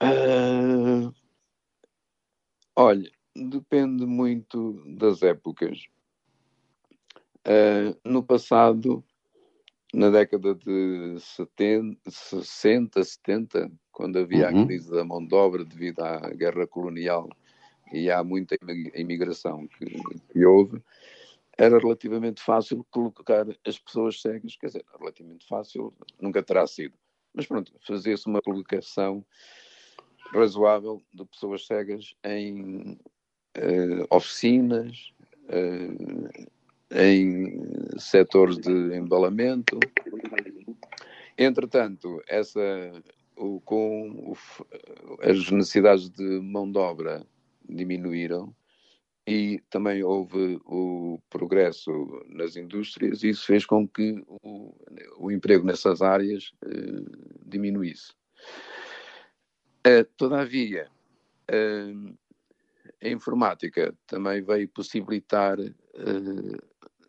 [0.02, 1.14] Uh,
[2.76, 5.86] olha, depende muito das épocas.
[7.46, 9.04] Uh, no passado,
[9.94, 14.64] na década de 70, 60, 70, quando havia uhum.
[14.64, 17.30] a crise da mão de obra devido à guerra colonial
[17.92, 18.58] e há muita
[18.96, 19.86] imigração que,
[20.32, 20.82] que houve,
[21.58, 26.96] era relativamente fácil colocar as pessoas cegas, quer dizer, relativamente fácil, nunca terá sido.
[27.34, 29.24] Mas pronto, fazia-se uma colocação
[30.32, 32.98] razoável de pessoas cegas em
[33.58, 35.14] uh, oficinas,
[35.50, 36.54] uh,
[36.94, 37.60] em
[37.98, 39.80] setores de embalamento.
[41.38, 42.60] Entretanto, essa,
[43.36, 44.38] o, com o,
[45.22, 47.26] as necessidades de mão de obra
[47.68, 48.54] diminuíram
[49.26, 51.92] e também houve o progresso
[52.28, 54.76] nas indústrias e isso fez com que o,
[55.18, 57.02] o emprego nessas áreas eh,
[57.46, 58.14] diminuísse.
[60.18, 60.90] Todavia,
[63.04, 66.58] a informática também veio possibilitar uh,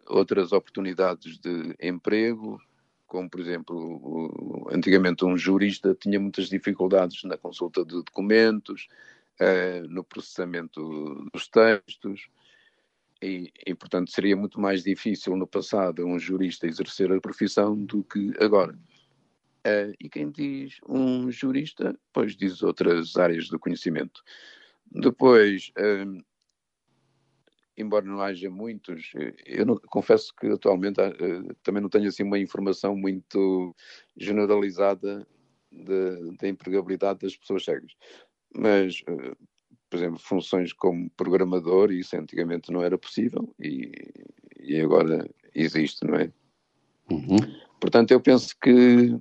[0.08, 2.60] outras oportunidades de emprego,
[3.06, 8.88] como por exemplo, antigamente um jurista tinha muitas dificuldades na consulta de documentos,
[9.40, 12.28] uh, no processamento dos textos,
[13.22, 18.02] e, e, portanto seria muito mais difícil no passado um jurista exercer a profissão do
[18.02, 18.76] que agora.
[19.66, 24.22] Uh, e quem diz um jurista, pois diz outras áreas do conhecimento.
[24.94, 26.24] Depois, uh,
[27.76, 29.12] embora não haja muitos,
[29.44, 33.74] eu não, confesso que atualmente uh, também não tenho assim uma informação muito
[34.16, 35.26] generalizada
[36.38, 37.92] da empregabilidade das pessoas cegas
[38.54, 39.34] mas, eh,
[39.90, 43.92] por exemplo, funções como programador, isso antigamente não era possível e,
[44.60, 46.32] e agora existe, não é?
[47.10, 47.36] Uhum.
[47.80, 49.14] Portanto, eu penso que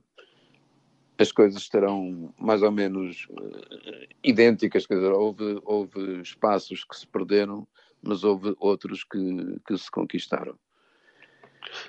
[1.17, 7.07] as coisas estarão mais ou menos uh, idênticas, quer dizer, houve, houve espaços que se
[7.07, 7.67] perderam,
[8.01, 10.57] mas houve outros que, que se conquistaram.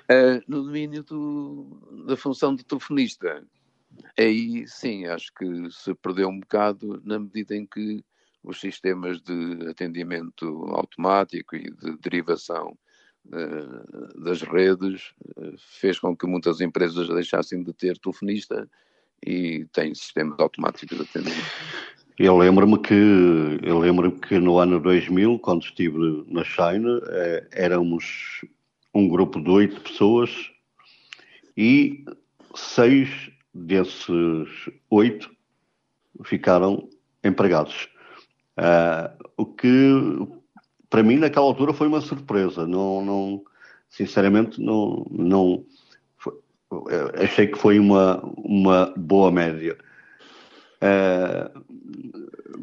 [0.09, 3.43] Uh, no domínio do, da função de telefonista,
[4.17, 8.03] aí sim, acho que se perdeu um bocado na medida em que
[8.43, 12.77] os sistemas de atendimento automático e de derivação
[13.25, 15.13] uh, das redes
[15.57, 18.69] fez com que muitas empresas deixassem de ter telefonista
[19.25, 21.45] e têm sistemas automáticos de atendimento.
[22.17, 28.41] Eu lembro-me que eu lembro que no ano 2000, quando estive na China, eh, éramos
[28.93, 30.31] um grupo de oito pessoas
[31.57, 32.05] e
[32.55, 33.09] seis
[33.53, 34.47] desses
[34.89, 35.29] oito
[36.23, 36.89] ficaram
[37.23, 37.89] empregados.
[38.57, 39.67] Uh, o que
[40.89, 42.65] para mim naquela altura foi uma surpresa.
[42.65, 43.43] Não, não
[43.89, 45.65] sinceramente não, não
[47.21, 49.77] achei que foi uma, uma boa média.
[50.81, 51.63] Uh,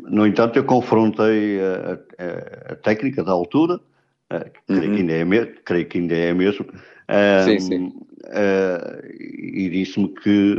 [0.09, 4.97] no entanto, eu confrontei a, a, a técnica da altura, uh, creio, uhum.
[4.97, 7.87] que ainda é creio que ainda é mesmo, uh, sim, sim.
[8.27, 10.57] Uh, e disse-me que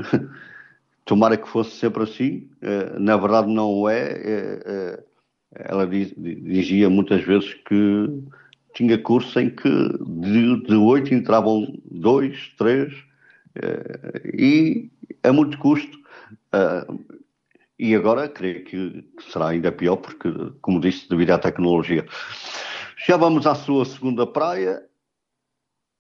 [1.05, 2.49] tomara que fosse sempre assim,
[2.99, 4.99] na verdade não é.
[5.55, 8.23] ela diz, dizia muitas vezes que
[8.73, 9.69] tinha cursos em que
[10.65, 12.93] de oito entravam dois, três,
[14.33, 14.89] e
[15.23, 15.97] a muito custo.
[16.53, 17.23] Uh,
[17.77, 20.29] e agora creio que será ainda pior, porque,
[20.61, 22.05] como disse, devido à tecnologia.
[23.05, 24.83] Já vamos à sua segunda praia.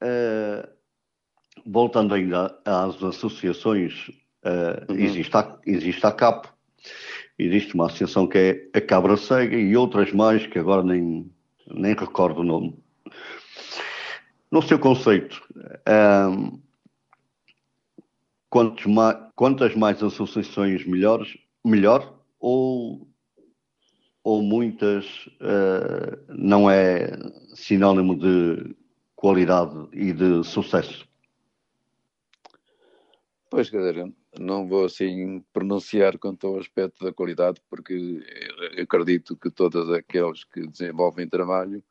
[0.01, 0.67] Uh,
[1.65, 4.09] voltando ainda às associações,
[4.45, 4.99] uh, uhum.
[4.99, 6.47] existe, a, existe a CAP,
[7.37, 11.31] existe uma associação que é a Cabra Cega e outras mais que agora nem,
[11.67, 12.77] nem recordo o nome.
[14.51, 15.41] No seu conceito,
[16.29, 16.59] um,
[18.87, 23.07] mais, quantas mais associações melhores, melhor ou,
[24.23, 25.05] ou muitas
[25.41, 27.11] uh, não é
[27.53, 28.75] sinónimo de
[29.15, 31.07] qualidade e de sucesso?
[33.49, 38.19] Pois, quer dizer, não vou assim pronunciar quanto ao aspecto da qualidade, porque
[38.81, 41.83] acredito que todos aqueles que desenvolvem trabalho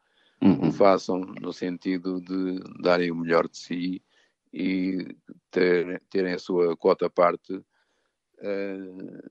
[0.42, 0.68] uhum.
[0.68, 4.02] o façam no sentido de darem o melhor de si
[4.52, 5.16] e
[5.50, 9.30] ter, terem a sua quota parte uh,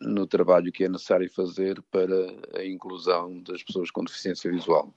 [0.00, 2.14] no trabalho que é necessário fazer para
[2.58, 4.92] a inclusão das pessoas com deficiência visual.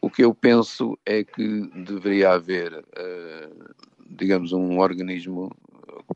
[0.00, 3.74] O que eu penso é que deveria haver, uh,
[4.06, 5.50] digamos, um organismo,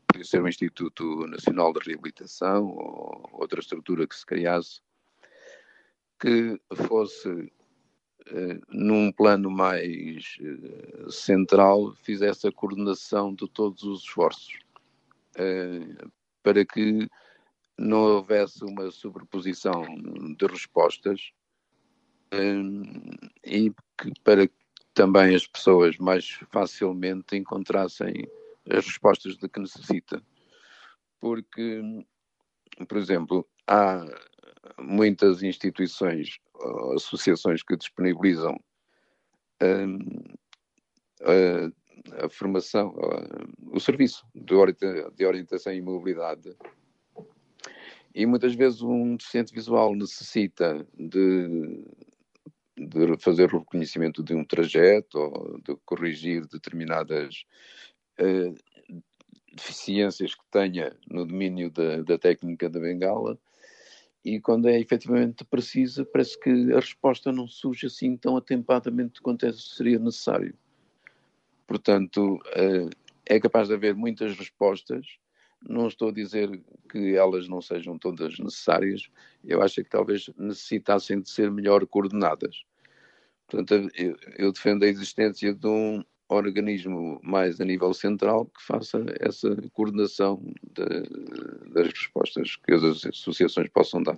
[0.07, 4.81] poderia ser o Instituto Nacional de Reabilitação ou outra estrutura que se criasse,
[6.19, 7.51] que fosse,
[8.69, 14.59] num plano mais uh, central, fizesse a coordenação de todos os esforços,
[16.43, 17.09] para que
[17.77, 19.83] não houvesse uma sobreposição
[20.37, 21.31] de respostas
[23.45, 23.73] e
[24.23, 24.53] para que
[24.93, 28.27] também as pessoas mais facilmente encontrassem
[28.69, 30.21] as respostas de que necessita.
[31.21, 31.81] Porque,
[32.87, 34.05] por exemplo, há
[34.77, 36.39] muitas instituições,
[36.95, 38.55] associações que disponibilizam
[39.61, 39.99] um,
[41.21, 44.55] a, a, formação, a, o serviço de,
[45.15, 46.55] de orientação e mobilidade.
[48.13, 51.83] E muitas vezes um deficiente visual necessita de,
[52.77, 57.45] de fazer o reconhecimento de um trajeto ou de corrigir determinadas
[58.19, 58.55] uh,
[59.53, 63.37] deficiências que tenha no domínio da, da técnica da bengala
[64.23, 69.45] e quando é efetivamente precisa, parece que a resposta não surge assim tão atempadamente quanto
[69.45, 70.53] é, seria necessário.
[71.65, 72.89] Portanto, uh,
[73.25, 75.05] é capaz de haver muitas respostas
[75.67, 79.09] não estou a dizer que elas não sejam todas necessárias,
[79.43, 82.63] eu acho que talvez necessitassem de ser melhor coordenadas.
[83.47, 83.89] Portanto,
[84.37, 90.41] eu defendo a existência de um organismo mais a nível central que faça essa coordenação
[90.63, 94.17] de, das respostas que as associações possam dar.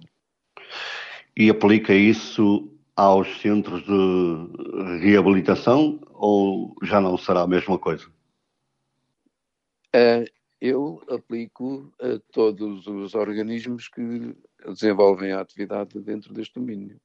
[1.36, 8.06] E aplica isso aos centros de reabilitação ou já não será a mesma coisa?
[9.96, 10.30] Uh,
[10.60, 14.36] eu aplico a todos os organismos que
[14.68, 17.00] desenvolvem a atividade dentro deste domínio,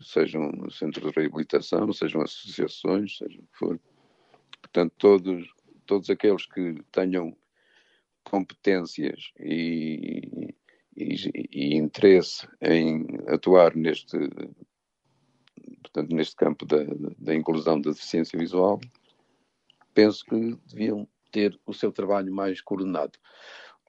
[0.00, 3.80] sejam centros de reabilitação, sejam associações, seja o que for.
[4.62, 5.52] Portanto, todos,
[5.84, 7.36] todos aqueles que tenham
[8.24, 10.54] competências e,
[10.96, 14.16] e, e interesse em atuar neste,
[15.82, 16.78] portanto, neste campo da,
[17.18, 18.80] da inclusão da deficiência visual,
[19.92, 23.18] penso que deviam ter o seu trabalho mais coordenado.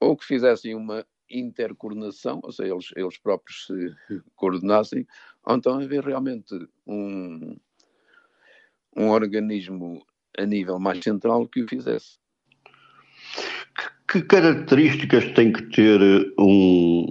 [0.01, 3.95] Ou que fizessem uma intercoordenação, ou seja, eles, eles próprios se
[4.35, 5.07] coordenassem,
[5.45, 6.53] ou então haver realmente
[6.85, 7.55] um,
[8.95, 10.05] um organismo
[10.37, 12.17] a nível mais central que o fizesse.
[14.07, 17.07] Que, que características tem que ter um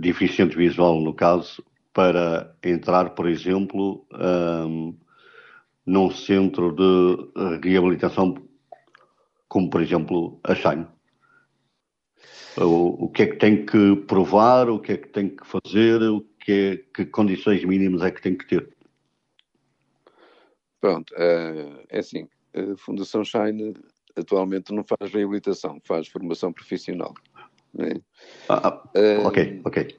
[0.00, 4.96] deficiente visual, no caso, para entrar, por exemplo, um,
[5.86, 8.34] num centro de reabilitação,
[9.48, 10.86] como por exemplo a Shine?
[12.56, 16.00] O, o que é que tem que provar, o que é que tem que fazer,
[16.02, 18.74] o que, é, que condições mínimas é que tem que ter?
[20.80, 23.74] Pronto, é, é assim, a Fundação Shine
[24.16, 27.12] atualmente não faz reabilitação, faz formação profissional.
[27.72, 28.00] Né?
[28.48, 29.96] Ah, uh, ok, ok.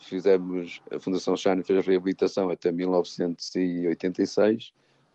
[0.00, 4.72] Fizemos, a Fundação Shine fez reabilitação até 1986,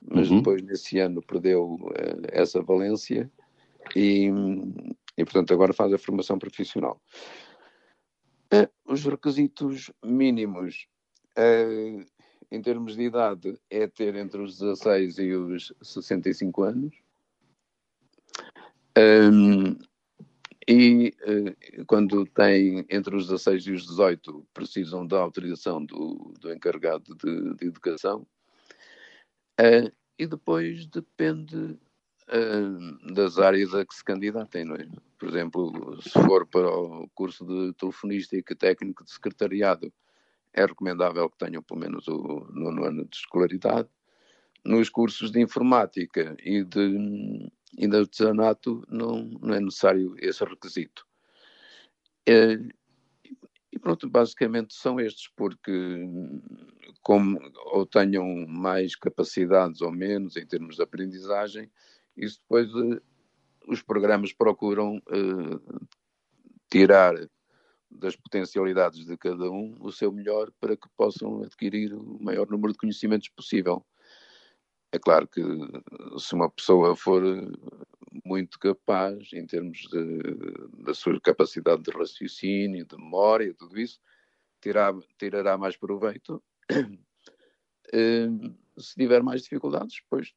[0.09, 0.37] mas uhum.
[0.37, 3.29] depois nesse ano perdeu uh, essa valência
[3.95, 4.31] e,
[5.17, 7.01] e, portanto, agora faz a formação profissional.
[8.85, 10.87] os requisitos mínimos
[12.51, 16.95] em termos de idade é ter entre os 16 e os 65 anos.
[18.97, 19.77] Um,
[20.67, 26.51] e uh, quando tem entre os 16 e os 18, precisam da autorização do, do
[26.53, 28.25] encarregado de, de educação.
[29.59, 34.87] Uh, e depois depende uh, das áreas a que se candidatem, não é?
[35.17, 39.91] Por exemplo, se for para o curso de telefonística técnico de secretariado,
[40.53, 43.89] é recomendável que tenham pelo menos o nono ano de escolaridade.
[44.65, 51.05] Nos cursos de informática e de artesanato não, não é necessário esse requisito.
[52.27, 52.59] É,
[53.71, 55.71] e pronto, basicamente são estes, porque
[57.01, 57.39] como
[57.71, 61.71] ou tenham mais capacidades ou menos em termos de aprendizagem,
[62.17, 63.01] isso depois uh,
[63.67, 65.87] os programas procuram uh,
[66.69, 67.15] tirar
[67.89, 72.73] das potencialidades de cada um o seu melhor para que possam adquirir o maior número
[72.73, 73.85] de conhecimentos possível.
[74.91, 75.41] É claro que
[76.17, 77.23] se uma pessoa for
[78.25, 83.99] muito capaz em termos de, da sua capacidade de raciocínio, de memória, tudo isso,
[84.61, 86.41] tirará, tirará mais proveito.
[87.91, 90.31] Hum, se tiver mais dificuldades, pois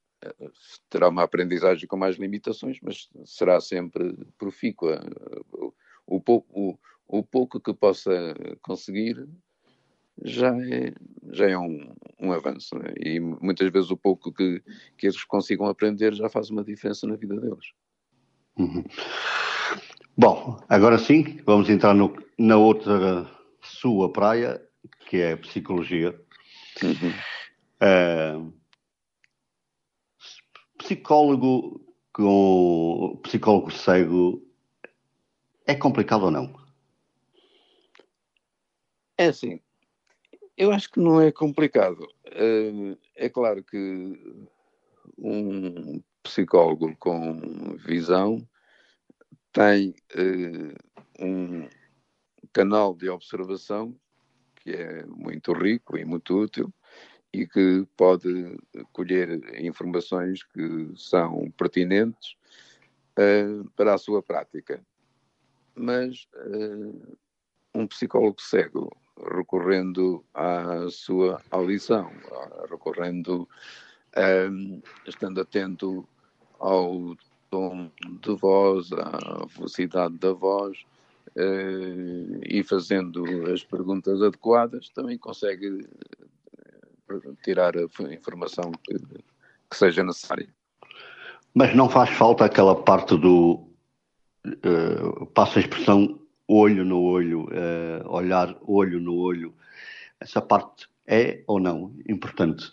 [0.88, 5.00] terá uma aprendizagem com mais limitações, mas será sempre profícua.
[6.06, 6.78] O, o,
[7.12, 9.28] o, pouco que possa conseguir
[10.24, 10.92] já é,
[11.30, 12.76] já é um, um avanço.
[12.78, 12.94] Né?
[12.98, 14.62] E muitas vezes o pouco que,
[14.96, 17.72] que eles consigam aprender já faz uma diferença na vida deles.
[18.56, 18.84] Uhum.
[20.16, 23.30] Bom, agora sim, vamos entrar no, na outra
[23.62, 24.60] sua praia,
[25.08, 26.18] que é a psicologia.
[26.82, 27.12] Uhum.
[27.82, 28.52] Uh,
[30.78, 31.80] psicólogo
[32.12, 34.42] com psicólogo cego
[35.66, 36.61] é complicado ou não?
[39.22, 39.60] É assim,
[40.56, 42.08] eu acho que não é complicado.
[43.14, 43.78] É claro que
[45.16, 48.44] um psicólogo com visão
[49.52, 50.74] tem eh,
[51.20, 51.68] um
[52.52, 53.96] canal de observação
[54.56, 56.72] que é muito rico e muito útil
[57.32, 58.56] e que pode
[58.92, 62.34] colher informações que são pertinentes
[63.18, 64.84] uh, para a sua prática.
[65.74, 67.16] Mas uh,
[67.74, 72.10] um psicólogo cego recorrendo à sua audição,
[72.70, 73.48] recorrendo,
[74.50, 76.06] um, estando atento
[76.58, 77.16] ao
[77.50, 77.90] tom
[78.22, 80.78] de voz, à velocidade da voz
[81.36, 85.86] uh, e fazendo as perguntas adequadas, também consegue
[87.08, 90.48] eh, tirar a informação que, que seja necessária.
[91.54, 93.68] Mas não faz falta aquela parte do,
[94.46, 99.54] uh, passa a expressão, olho no olho, uh, olhar olho no olho,
[100.20, 102.72] essa parte é ou não importante?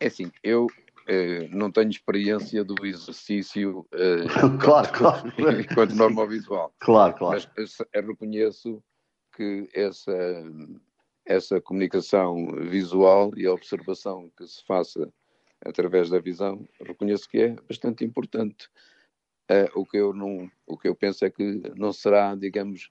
[0.00, 5.32] É assim, eu uh, não tenho experiência do exercício uh, claro, claro.
[5.60, 6.72] enquanto normal visual.
[6.78, 7.42] Claro, claro.
[7.56, 8.82] Mas reconheço
[9.36, 10.12] que essa,
[11.24, 15.12] essa comunicação visual e a observação que se faça
[15.64, 18.68] através da visão, reconheço que é bastante importante
[19.50, 22.90] Uh, o, que eu não, o que eu penso é que não será, digamos,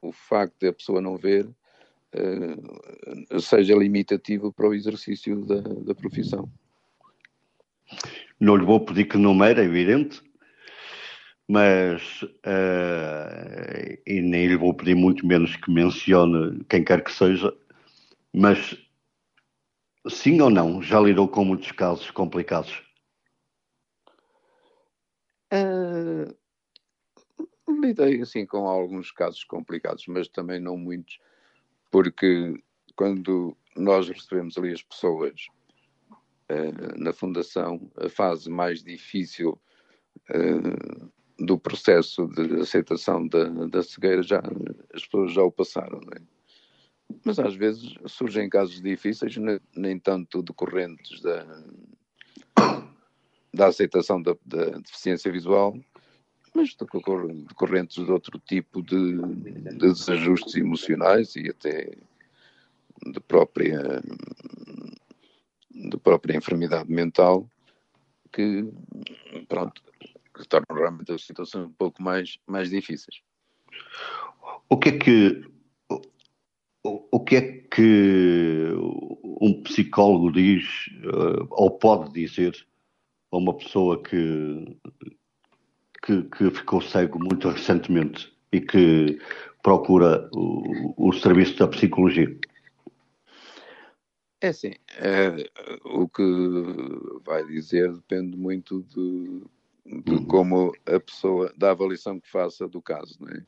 [0.00, 1.46] o facto de a pessoa não ver
[2.14, 6.48] uh, seja limitativo para o exercício da, da profissão.
[8.38, 10.22] Não lhe vou pedir que numere, é evidente,
[11.48, 17.52] mas uh, e nem lhe vou pedir muito menos que mencione quem quer que seja,
[18.32, 18.78] mas
[20.08, 22.88] sim ou não, já lidou com muitos casos complicados?
[25.52, 26.32] Uh,
[27.80, 31.18] lidei assim com alguns casos complicados, mas também não muitos,
[31.90, 32.54] porque
[32.96, 35.46] quando nós recebemos ali as pessoas,
[36.50, 39.60] uh, na Fundação, a fase mais difícil
[40.30, 41.10] uh,
[41.44, 44.42] do processo de aceitação da, da cegueira, já,
[44.94, 46.20] as pessoas já o passaram, é?
[47.24, 49.34] Mas às vezes surgem casos difíceis,
[49.74, 51.44] nem tanto decorrentes da,
[53.52, 55.76] da aceitação da, da deficiência visual,
[56.54, 61.90] mas decorrentes de outro tipo de, de desajustes emocionais e até
[63.06, 64.02] de própria,
[65.70, 67.48] de própria enfermidade mental
[68.32, 68.68] que,
[69.48, 69.82] pronto,
[70.34, 73.20] que tornam realmente as situações um pouco mais, mais difíceis.
[74.68, 75.50] O que é que
[76.82, 78.72] o, que é que
[79.40, 80.64] um psicólogo diz
[81.04, 82.66] uh, ou pode dizer
[83.30, 84.76] a uma pessoa que,
[86.04, 89.20] que, que, ficou cego muito recentemente e que
[89.62, 92.36] procura o, o serviço da psicologia?
[94.42, 95.36] É assim, é,
[95.84, 96.22] o que
[97.24, 99.42] vai dizer depende muito de,
[100.02, 100.24] de uhum.
[100.24, 103.44] como a pessoa, da avaliação que faça do caso, não é?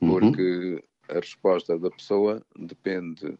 [0.00, 0.10] Uhum.
[0.10, 0.80] Porque uhum.
[1.08, 3.36] a resposta da pessoa depende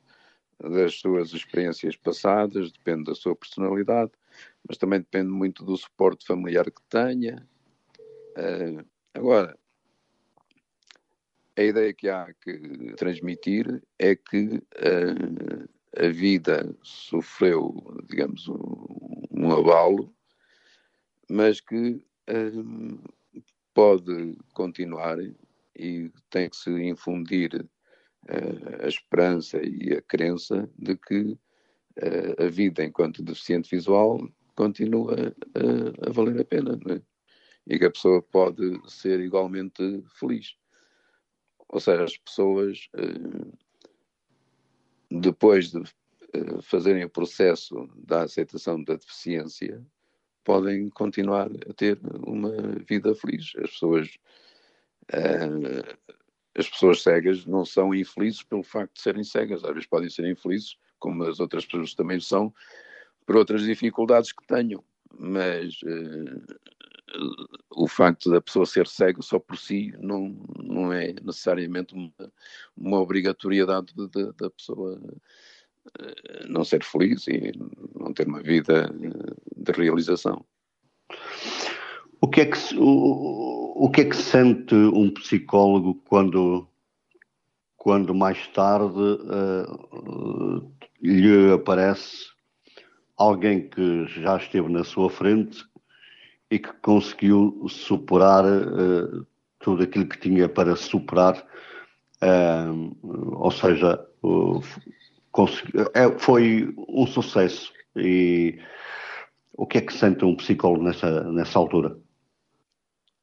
[0.60, 4.10] das suas experiências passadas, depende da sua personalidade,
[4.68, 7.46] mas também depende muito do suporte familiar que tenha.
[8.36, 8.84] Uh,
[9.14, 9.58] agora,
[11.56, 17.74] a ideia que há que transmitir é que uh, a vida sofreu,
[18.08, 20.14] digamos, um, um abalo,
[21.28, 22.98] mas que um,
[23.74, 25.18] pode continuar
[25.76, 32.48] e tem que se infundir uh, a esperança e a crença de que uh, a
[32.48, 34.18] vida enquanto deficiente visual
[34.54, 35.14] continua
[35.54, 37.00] a, a valer a pena, é?
[37.66, 40.56] E que a pessoa pode ser igualmente feliz.
[41.68, 43.58] Ou seja, as pessoas uh,
[45.20, 49.84] depois de uh, fazerem o processo da aceitação da deficiência,
[50.44, 52.50] podem continuar a ter uma
[52.88, 53.52] vida feliz.
[53.56, 54.08] As pessoas,
[55.12, 55.98] uh,
[56.56, 59.64] as pessoas cegas não são infelizes pelo facto de serem cegas.
[59.64, 62.52] Às vezes podem ser infelizes, como as outras pessoas também são,
[63.26, 64.82] por outras dificuldades que tenham.
[65.18, 66.42] Mas uh,
[67.70, 72.32] o facto da pessoa ser cega só por si não, não é necessariamente uma,
[72.76, 73.92] uma obrigatoriedade
[74.36, 74.98] da pessoa
[75.98, 77.52] eh, não ser feliz e
[77.98, 80.44] não ter uma vida eh, de realização.
[82.20, 86.68] O que é que, o, o que, é que sente um psicólogo quando,
[87.76, 92.26] quando mais tarde uh, lhe aparece
[93.22, 95.64] alguém que já esteve na sua frente
[96.50, 99.26] e que conseguiu superar uh,
[99.58, 101.42] tudo aquilo que tinha para superar,
[102.22, 102.96] uh,
[103.36, 104.60] ou seja, uh,
[106.18, 107.72] foi um sucesso.
[107.96, 108.58] E
[109.54, 111.96] o que é que sente um psicólogo nessa, nessa altura?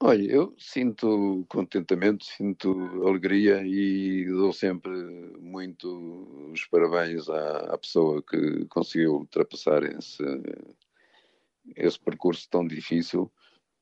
[0.02, 2.72] Olha, eu sinto contentamento, sinto
[3.06, 4.92] alegria e dou sempre
[5.42, 10.24] muito os parabéns à, à pessoa que conseguiu ultrapassar esse,
[11.76, 13.30] esse percurso tão difícil,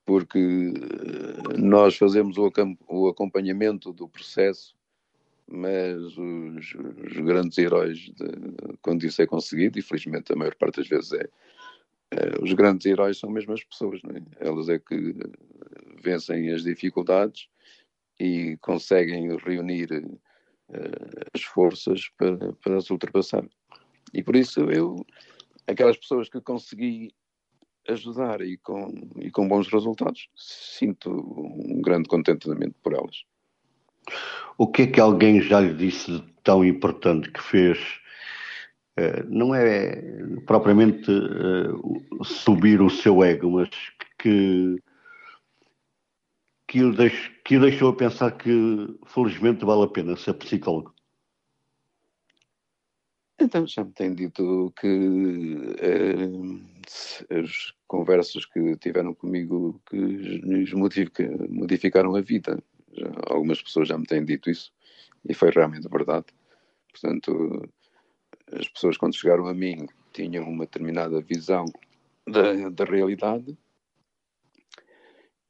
[0.06, 2.52] porque eh, nós fazemos o,
[2.88, 4.76] o acompanhamento do processo,
[5.48, 8.26] mas os, os grandes heróis, de,
[8.82, 11.30] quando isso é conseguido, e felizmente a maior parte das vezes é,
[12.12, 14.48] é os grandes heróis são mesmo as pessoas, é?
[14.48, 15.16] elas é que
[16.02, 17.48] vencem as dificuldades
[18.20, 20.20] e conseguem reunir uh,
[21.34, 23.46] as forças para, para as ultrapassar.
[24.14, 25.06] E por isso eu,
[25.68, 27.14] aquelas pessoas que consegui
[27.88, 33.24] ajudar e com, e com bons resultados, sinto um grande contentamento por elas.
[34.58, 37.78] O que é que alguém já lhe disse de tão importante que fez?
[39.00, 40.02] Uh, não é
[40.46, 43.70] propriamente uh, subir o seu ego, mas
[44.18, 44.82] que,
[46.68, 46.94] que, o
[47.46, 50.94] que o deixou a pensar que felizmente vale a pena ser psicólogo.
[53.40, 61.24] Então já me tem dito que eh, as conversas que tiveram comigo que nos modifica,
[61.50, 62.62] modificaram a vida.
[62.94, 64.74] Já, algumas pessoas já me têm dito isso
[65.24, 66.26] e foi realmente verdade.
[66.92, 67.70] Portanto,
[68.52, 71.66] as pessoas quando chegaram a mim tinham uma determinada visão
[72.26, 73.56] da, da realidade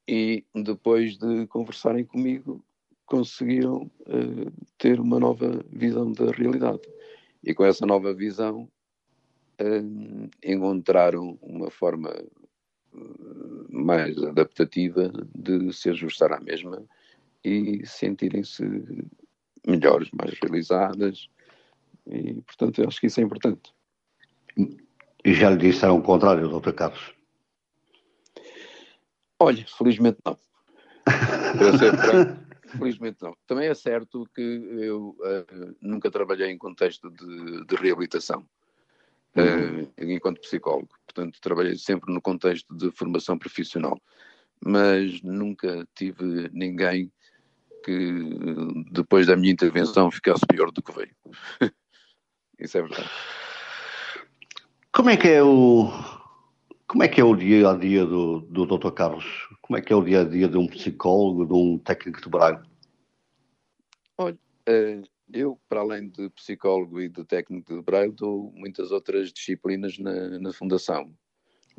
[0.08, 2.64] e depois de conversarem comigo
[3.06, 6.82] conseguiram uh, ter uma nova visão da realidade
[7.44, 8.70] e com essa nova visão
[9.62, 12.14] uh, encontraram uma forma
[12.94, 16.84] uh, mais adaptativa de se ajustar à mesma
[17.44, 18.64] e sentirem-se
[19.66, 21.30] melhores, mais realizadas
[22.10, 23.74] e portanto eu acho que isso é importante.
[25.26, 27.17] E já lhe disseram o contrário, doutor Carlos?
[29.40, 30.38] Olha, felizmente não.
[31.04, 32.44] Para ser franco,
[32.78, 33.36] felizmente não.
[33.46, 38.46] Também é certo que eu uh, nunca trabalhei em contexto de, de reabilitação.
[39.36, 40.90] Uh, enquanto psicólogo.
[41.06, 44.02] Portanto, trabalhei sempre no contexto de formação profissional.
[44.60, 47.12] Mas nunca tive ninguém
[47.84, 48.12] que
[48.92, 51.16] depois da minha intervenção ficasse pior do que veio.
[52.60, 53.10] Isso é verdade.
[54.92, 56.17] Como é que é o
[56.88, 58.92] como é que é o dia a dia do, do Dr.
[58.92, 59.26] Carlos?
[59.62, 62.30] Como é que é o dia a dia de um psicólogo, de um técnico de
[62.30, 62.60] braille?
[64.18, 65.02] Olha, eh,
[65.34, 70.40] eu, para além de psicólogo e de técnico de braille, dou muitas outras disciplinas na,
[70.40, 71.14] na Fundação,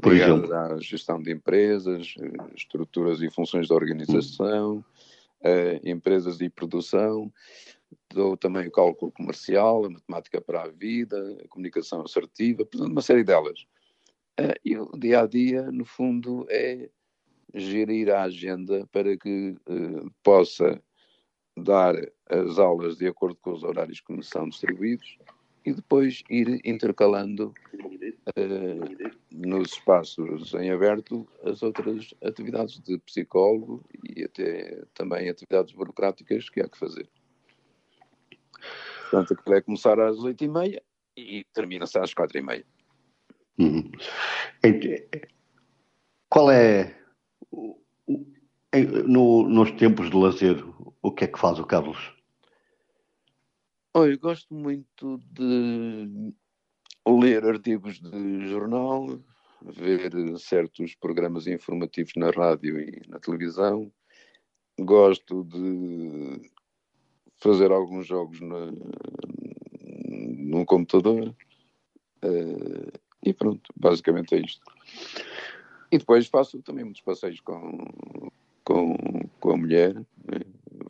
[0.05, 2.15] ligadas à gestão de empresas,
[2.55, 4.85] estruturas e funções da organização,
[5.41, 7.33] uh, empresas e produção.
[8.13, 13.03] Dou também o cálculo comercial, a matemática para a vida, a comunicação assertiva, portanto, uma
[13.03, 13.67] série delas.
[14.39, 16.89] Uh, e o dia a dia, no fundo, é
[17.55, 20.81] gerir a agenda para que uh, possa
[21.57, 21.95] dar
[22.31, 25.19] as aulas de acordo com os horários que me são distribuídos
[25.65, 34.23] e depois ir intercalando uh, nos espaços em aberto as outras atividades de psicólogo e
[34.23, 37.09] até também atividades burocráticas que há que fazer.
[39.11, 40.83] Portanto, aquilo é começar às oito e meia
[41.17, 42.65] e termina-se às quatro e meia.
[43.59, 43.91] Uhum.
[46.29, 46.97] Qual é
[49.07, 50.65] no, nos tempos de lazer,
[51.03, 52.15] o que é que faz o Carlos?
[53.95, 56.33] Olha, eu gosto muito de
[57.07, 59.19] ler artigos de jornal,
[59.63, 63.91] ver certos programas informativos na rádio e na televisão.
[64.79, 66.51] Gosto de
[67.39, 68.71] fazer alguns jogos na,
[70.11, 71.35] no computador.
[72.23, 74.63] Uh, e pronto, basicamente é isto.
[75.91, 78.31] E depois faço também muitos passeios com,
[78.65, 78.97] com,
[79.41, 79.95] com a mulher.
[79.95, 80.41] Né?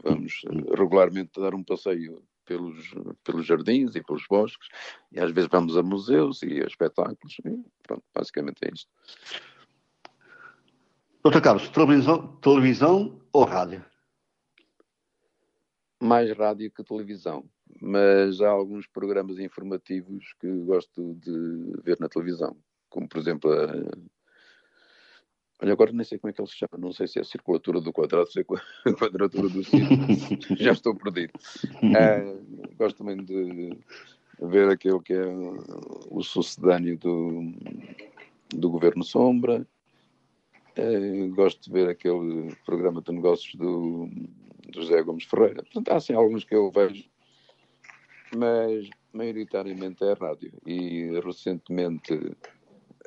[0.03, 0.43] Vamos
[0.77, 4.69] regularmente dar um passeio pelos, pelos jardins e pelos bosques,
[5.13, 7.37] e às vezes vamos a museus e a espetáculos.
[7.45, 8.91] E pronto, basicamente é isto.
[11.23, 13.85] Doutor Carlos, televisão, televisão ou rádio?
[16.01, 17.45] Mais rádio que televisão,
[17.81, 22.57] mas há alguns programas informativos que gosto de ver na televisão,
[22.89, 23.73] como por exemplo a
[25.61, 27.25] Olha, agora nem sei como é que ele se chama, não sei se é a
[27.25, 28.45] circulatura do quadrado, se é
[28.87, 30.07] a quadratura do círculo,
[30.57, 31.33] já estou perdido.
[31.83, 33.77] Uh, gosto também de
[34.41, 37.53] ver aquele que é o sucedâneo do,
[38.51, 39.67] do Governo Sombra.
[40.79, 44.09] Uh, gosto de ver aquele programa de negócios do,
[44.69, 45.65] do José Gomes Ferreira.
[45.65, 47.05] Portanto, há assim alguns que eu vejo,
[48.37, 50.53] mas maioritariamente é rádio.
[50.67, 52.15] E recentemente.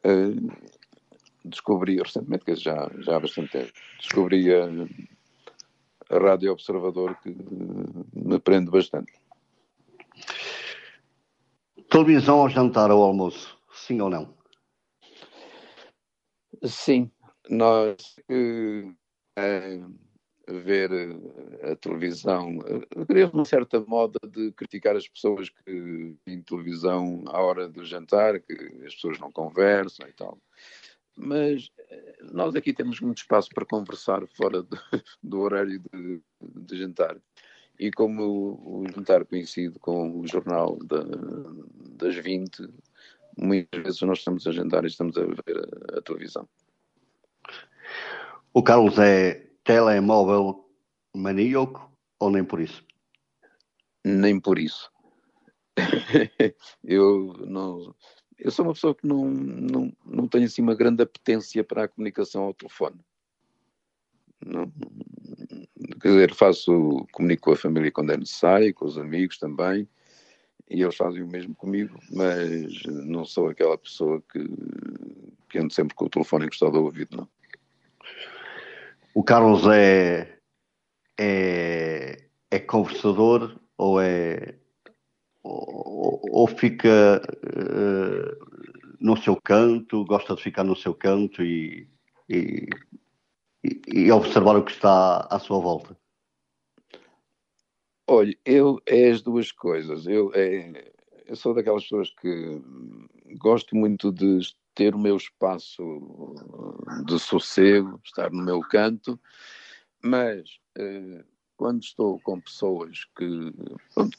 [0.04, 0.52] Uh,
[1.44, 4.66] descobri recentemente, que já, já há bastante tempo, descobri a,
[6.10, 7.36] a Rádio Observador que
[8.14, 9.12] me prende bastante.
[11.90, 14.34] Televisão ao jantar ou ao almoço, sim ou não?
[16.64, 17.12] Sim,
[17.50, 18.16] nós
[19.36, 19.82] é,
[20.48, 20.90] ver
[21.64, 22.58] a televisão,
[23.08, 28.40] criou uma certa moda de criticar as pessoas que em televisão à hora do jantar,
[28.40, 28.54] que
[28.86, 30.38] as pessoas não conversam e tal
[31.16, 34.78] mas eh, nós aqui temos muito espaço para conversar fora do,
[35.22, 37.18] do horário de, de, jantar.
[37.80, 41.04] E como o, o jantar coincide com o jornal da,
[41.98, 42.68] das 20,
[43.38, 45.58] muitas vezes nós estamos a jantar e estamos a ver
[45.94, 46.48] a, a televisão.
[48.54, 50.66] O Carlos é telemóvel
[51.16, 52.84] maníaco ou nem por isso?
[54.04, 54.92] Nem por isso.
[56.84, 57.96] eu não
[58.38, 61.88] eu sou uma pessoa que não, não, não tenho assim uma grande apetência para a
[61.88, 63.00] comunicação ao telefone.
[64.46, 64.70] Não,
[66.02, 69.88] quer dizer, faço, comunico com a família quando é necessário, com os amigos também,
[70.70, 74.44] e eles fazem o mesmo comigo, mas não sou aquela pessoa que,
[75.48, 77.41] que ando sempre com o telefone encostado ao ouvido, não.
[79.14, 80.38] O Carlos é,
[81.20, 84.56] é, é conversador ou é
[85.44, 91.88] ou, ou fica uh, no seu canto, gosta de ficar no seu canto e,
[92.30, 92.68] e,
[93.88, 95.98] e, observar o que está à sua volta?
[98.08, 100.06] Olha, eu é as duas coisas.
[100.06, 100.92] Eu, é,
[101.26, 102.62] eu sou daquelas pessoas que
[103.38, 104.40] gosto muito de
[104.74, 105.84] ter o meu espaço
[107.06, 109.20] de sossego, estar no meu canto,
[110.04, 111.24] mas uh,
[111.58, 113.54] quando estou com pessoas que,
[113.94, 114.18] pronto,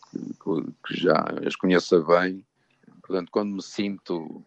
[0.86, 2.46] que, já as conheça bem,
[3.02, 4.44] portanto, quando me sinto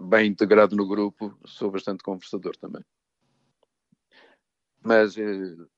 [0.00, 2.84] bem integrado no grupo, sou bastante conversador também.
[4.82, 5.16] Mas.
[5.16, 5.68] Uh...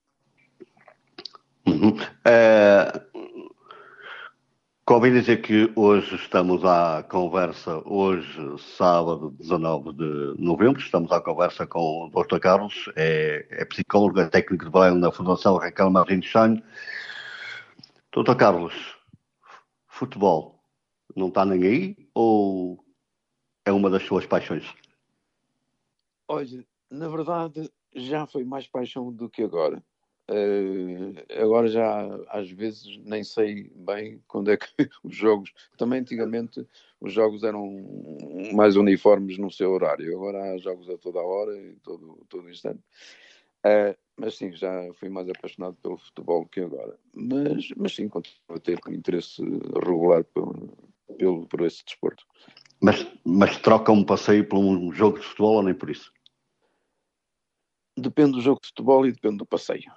[1.67, 1.97] Uhum.
[2.25, 3.04] É...
[4.87, 8.39] Convém dizer que hoje estamos à conversa, hoje,
[8.77, 12.39] sábado 19 de novembro, estamos à conversa com o Dr.
[12.39, 16.63] Carlos, é, é psicólogo, é técnico de Belém na Fundação Raquel Martins Chan.
[18.15, 18.35] Dr.
[18.37, 18.75] Carlos,
[19.87, 20.61] futebol
[21.17, 22.79] não está nem aí ou
[23.65, 24.67] é uma das suas paixões?
[26.29, 29.83] Olha, na verdade já foi mais paixão do que agora.
[30.27, 34.67] Uh, agora já às vezes nem sei bem quando é que
[35.05, 35.53] os jogos.
[35.77, 36.67] Também antigamente
[37.01, 37.71] os jogos eram
[38.55, 42.51] mais uniformes no seu horário, agora há jogos a toda a hora e todo, todo
[42.51, 42.81] instante.
[43.67, 46.99] Uh, mas sim, já fui mais apaixonado pelo futebol que agora.
[47.13, 50.73] Mas, mas sim, continuo a ter interesse regular pelo,
[51.19, 52.25] pelo, por esse desporto.
[52.81, 56.13] Mas, mas troca um passeio por um jogo de futebol ou nem por isso?
[57.97, 59.91] Depende do jogo de futebol e depende do passeio.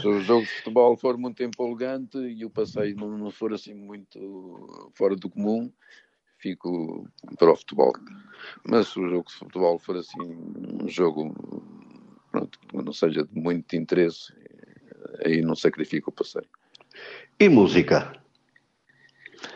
[0.00, 4.90] Se o jogo de futebol for muito empolgante e o passeio não, for assim muito
[4.94, 5.72] fora do comum,
[6.38, 7.92] fico para o futebol.
[8.64, 11.34] Mas se o jogo de futebol for assim um jogo
[12.30, 14.32] pronto, que não seja de muito interesse,
[15.24, 16.48] aí não sacrifico o passeio.
[17.38, 18.12] E música?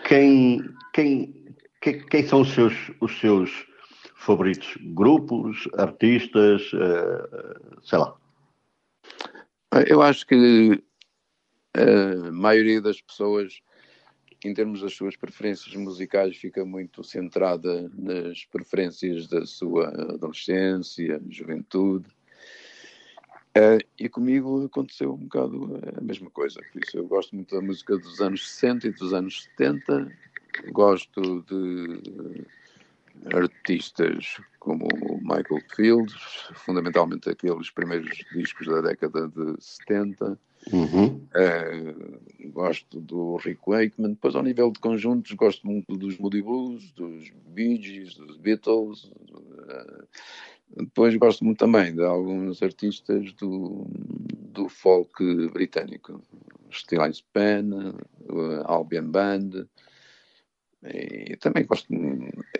[0.06, 3.66] Quem, quem, quem, quem são os seus, os seus
[4.20, 4.76] favoritos?
[4.80, 8.14] Grupos, artistas, uh, sei lá.
[9.88, 10.82] Eu acho que
[11.74, 13.62] a maioria das pessoas,
[14.44, 22.08] em termos das suas preferências musicais, fica muito centrada nas preferências da sua adolescência, juventude.
[23.98, 26.60] E comigo aconteceu um bocado a mesma coisa.
[26.72, 30.12] Por isso, eu gosto muito da música dos anos 60 e dos anos 70.
[30.72, 32.44] Gosto de
[33.34, 34.86] artistas como
[35.22, 36.14] Michael Fields,
[36.54, 40.38] fundamentalmente aqueles primeiros discos da década de 70.
[40.72, 41.26] Uhum.
[41.34, 44.10] Uh, gosto do Rick Wakeman.
[44.10, 49.04] Depois, ao nível de conjuntos, gosto muito dos Moody Blues, dos Bee Gees, dos Beatles.
[49.30, 50.06] Uh,
[50.76, 53.86] depois gosto muito também de alguns artistas do,
[54.52, 56.22] do folk britânico.
[56.70, 57.94] Steeleye Span,
[58.64, 59.66] Albion Band.
[60.82, 61.88] E também gosto,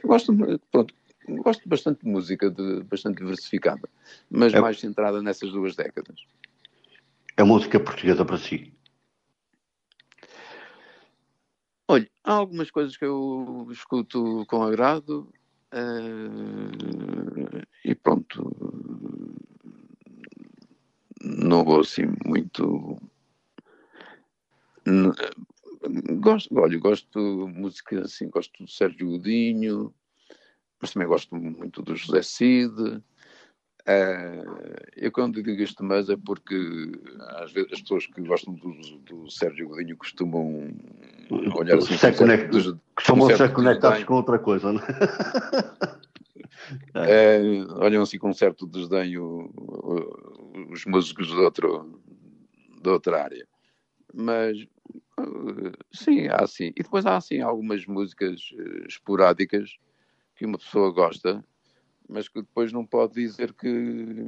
[0.05, 0.95] gosto, pronto,
[1.29, 3.89] gosto bastante de música, de, bastante diversificada,
[4.31, 6.21] mas é, mais centrada nessas duas décadas.
[7.37, 8.73] É música portuguesa para si?
[11.89, 15.33] Olha, há algumas coisas que eu escuto com agrado
[15.73, 18.55] uh, e pronto.
[21.23, 22.97] Não vou assim muito
[26.21, 29.95] Gosto, olha, gosto de música assim, gosto do Sérgio Godinho,
[30.81, 33.03] mas também gosto muito do José Cid.
[33.89, 34.45] Uh,
[34.95, 36.55] eu quando digo isto mais é porque
[37.39, 38.75] às vezes as pessoas que gostam do,
[39.07, 40.71] do Sérgio Godinho costumam
[41.57, 44.85] olhar assim se conect, des, costumam ser conectados com outra coisa, não é?
[47.65, 49.51] uh, olham assim com certo desdenho
[50.71, 52.01] os músicos de, outro,
[52.83, 53.49] de outra área.
[54.13, 54.59] Mas
[55.93, 56.73] sim, há sim.
[56.77, 59.79] E depois há assim algumas músicas uh, esporádicas
[60.37, 61.45] que uma pessoa gosta,
[62.09, 64.27] mas que depois não pode dizer que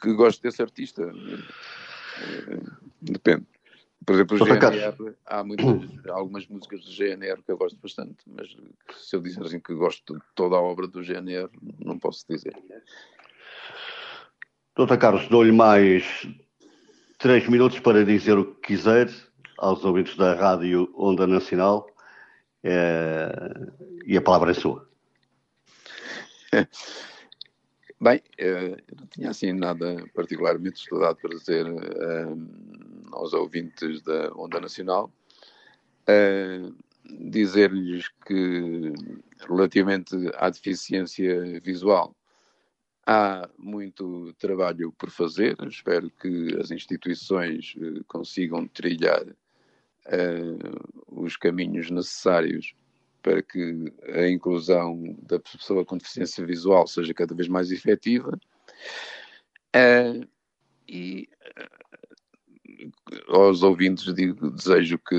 [0.00, 1.06] que gosta desse artista.
[1.06, 3.46] Uh, depende.
[4.04, 8.56] Por exemplo, o GNR, há muitas, algumas músicas do GNR que eu gosto bastante, mas
[8.96, 11.50] se eu disser assim que gosto de toda a obra do GNR,
[11.84, 12.56] não posso dizer.
[14.74, 16.26] Doutor Carlos, dou-lhe mais
[17.18, 19.10] três minutos para dizer o que quiser
[19.58, 21.90] aos ouvintes da Rádio Onda Nacional
[22.62, 23.28] é,
[24.06, 24.88] e a palavra é sua.
[28.00, 32.46] Bem, eh, eu não tinha assim nada particularmente estudado para dizer um,
[33.10, 35.12] aos ouvintes da Onda Nacional.
[36.08, 36.72] Uh,
[37.10, 38.92] Dizer-lhes que,
[39.48, 42.14] relativamente à deficiência visual,
[43.10, 49.34] Há muito trabalho por fazer, espero que as instituições eh, consigam trilhar uh,
[51.06, 52.74] os caminhos necessários
[53.22, 58.38] para que a inclusão da pessoa com deficiência visual seja cada vez mais efetiva.
[59.74, 60.28] Uh,
[60.86, 61.30] e
[62.68, 65.16] uh, aos ouvintes digo, desejo que,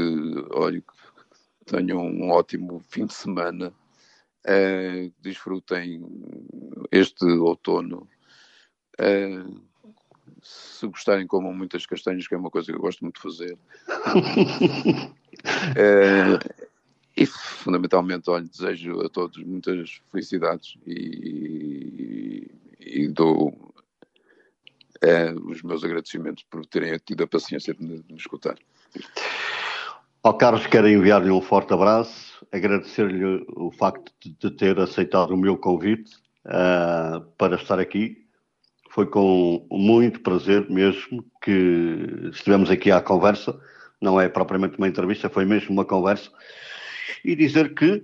[0.51, 0.83] olhe,
[1.65, 3.73] tenham um ótimo fim de semana
[4.45, 6.01] uh, desfrutem
[6.91, 8.07] este outono.
[8.99, 9.61] Uh,
[10.41, 13.57] se gostarem, comam muitas castanhas, que é uma coisa que eu gosto muito de fazer.
[15.75, 16.39] uh,
[17.15, 23.69] e fundamentalmente, olha, desejo a todos muitas felicidades e, e dou
[25.45, 28.57] os meus agradecimentos por terem tido a paciência de me, de me escutar.
[30.21, 35.57] Ao Carlos, quero enviar-lhe um forte abraço, agradecer-lhe o facto de ter aceitado o meu
[35.57, 36.11] convite
[36.45, 38.25] uh, para estar aqui.
[38.89, 43.59] Foi com muito prazer mesmo que estivemos aqui à conversa.
[44.01, 46.31] Não é propriamente uma entrevista, foi mesmo uma conversa
[47.23, 48.03] e dizer que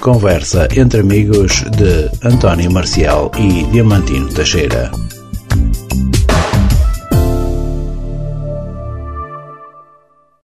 [0.00, 4.90] Conversa entre amigos de António Marcial e Diamantino Teixeira.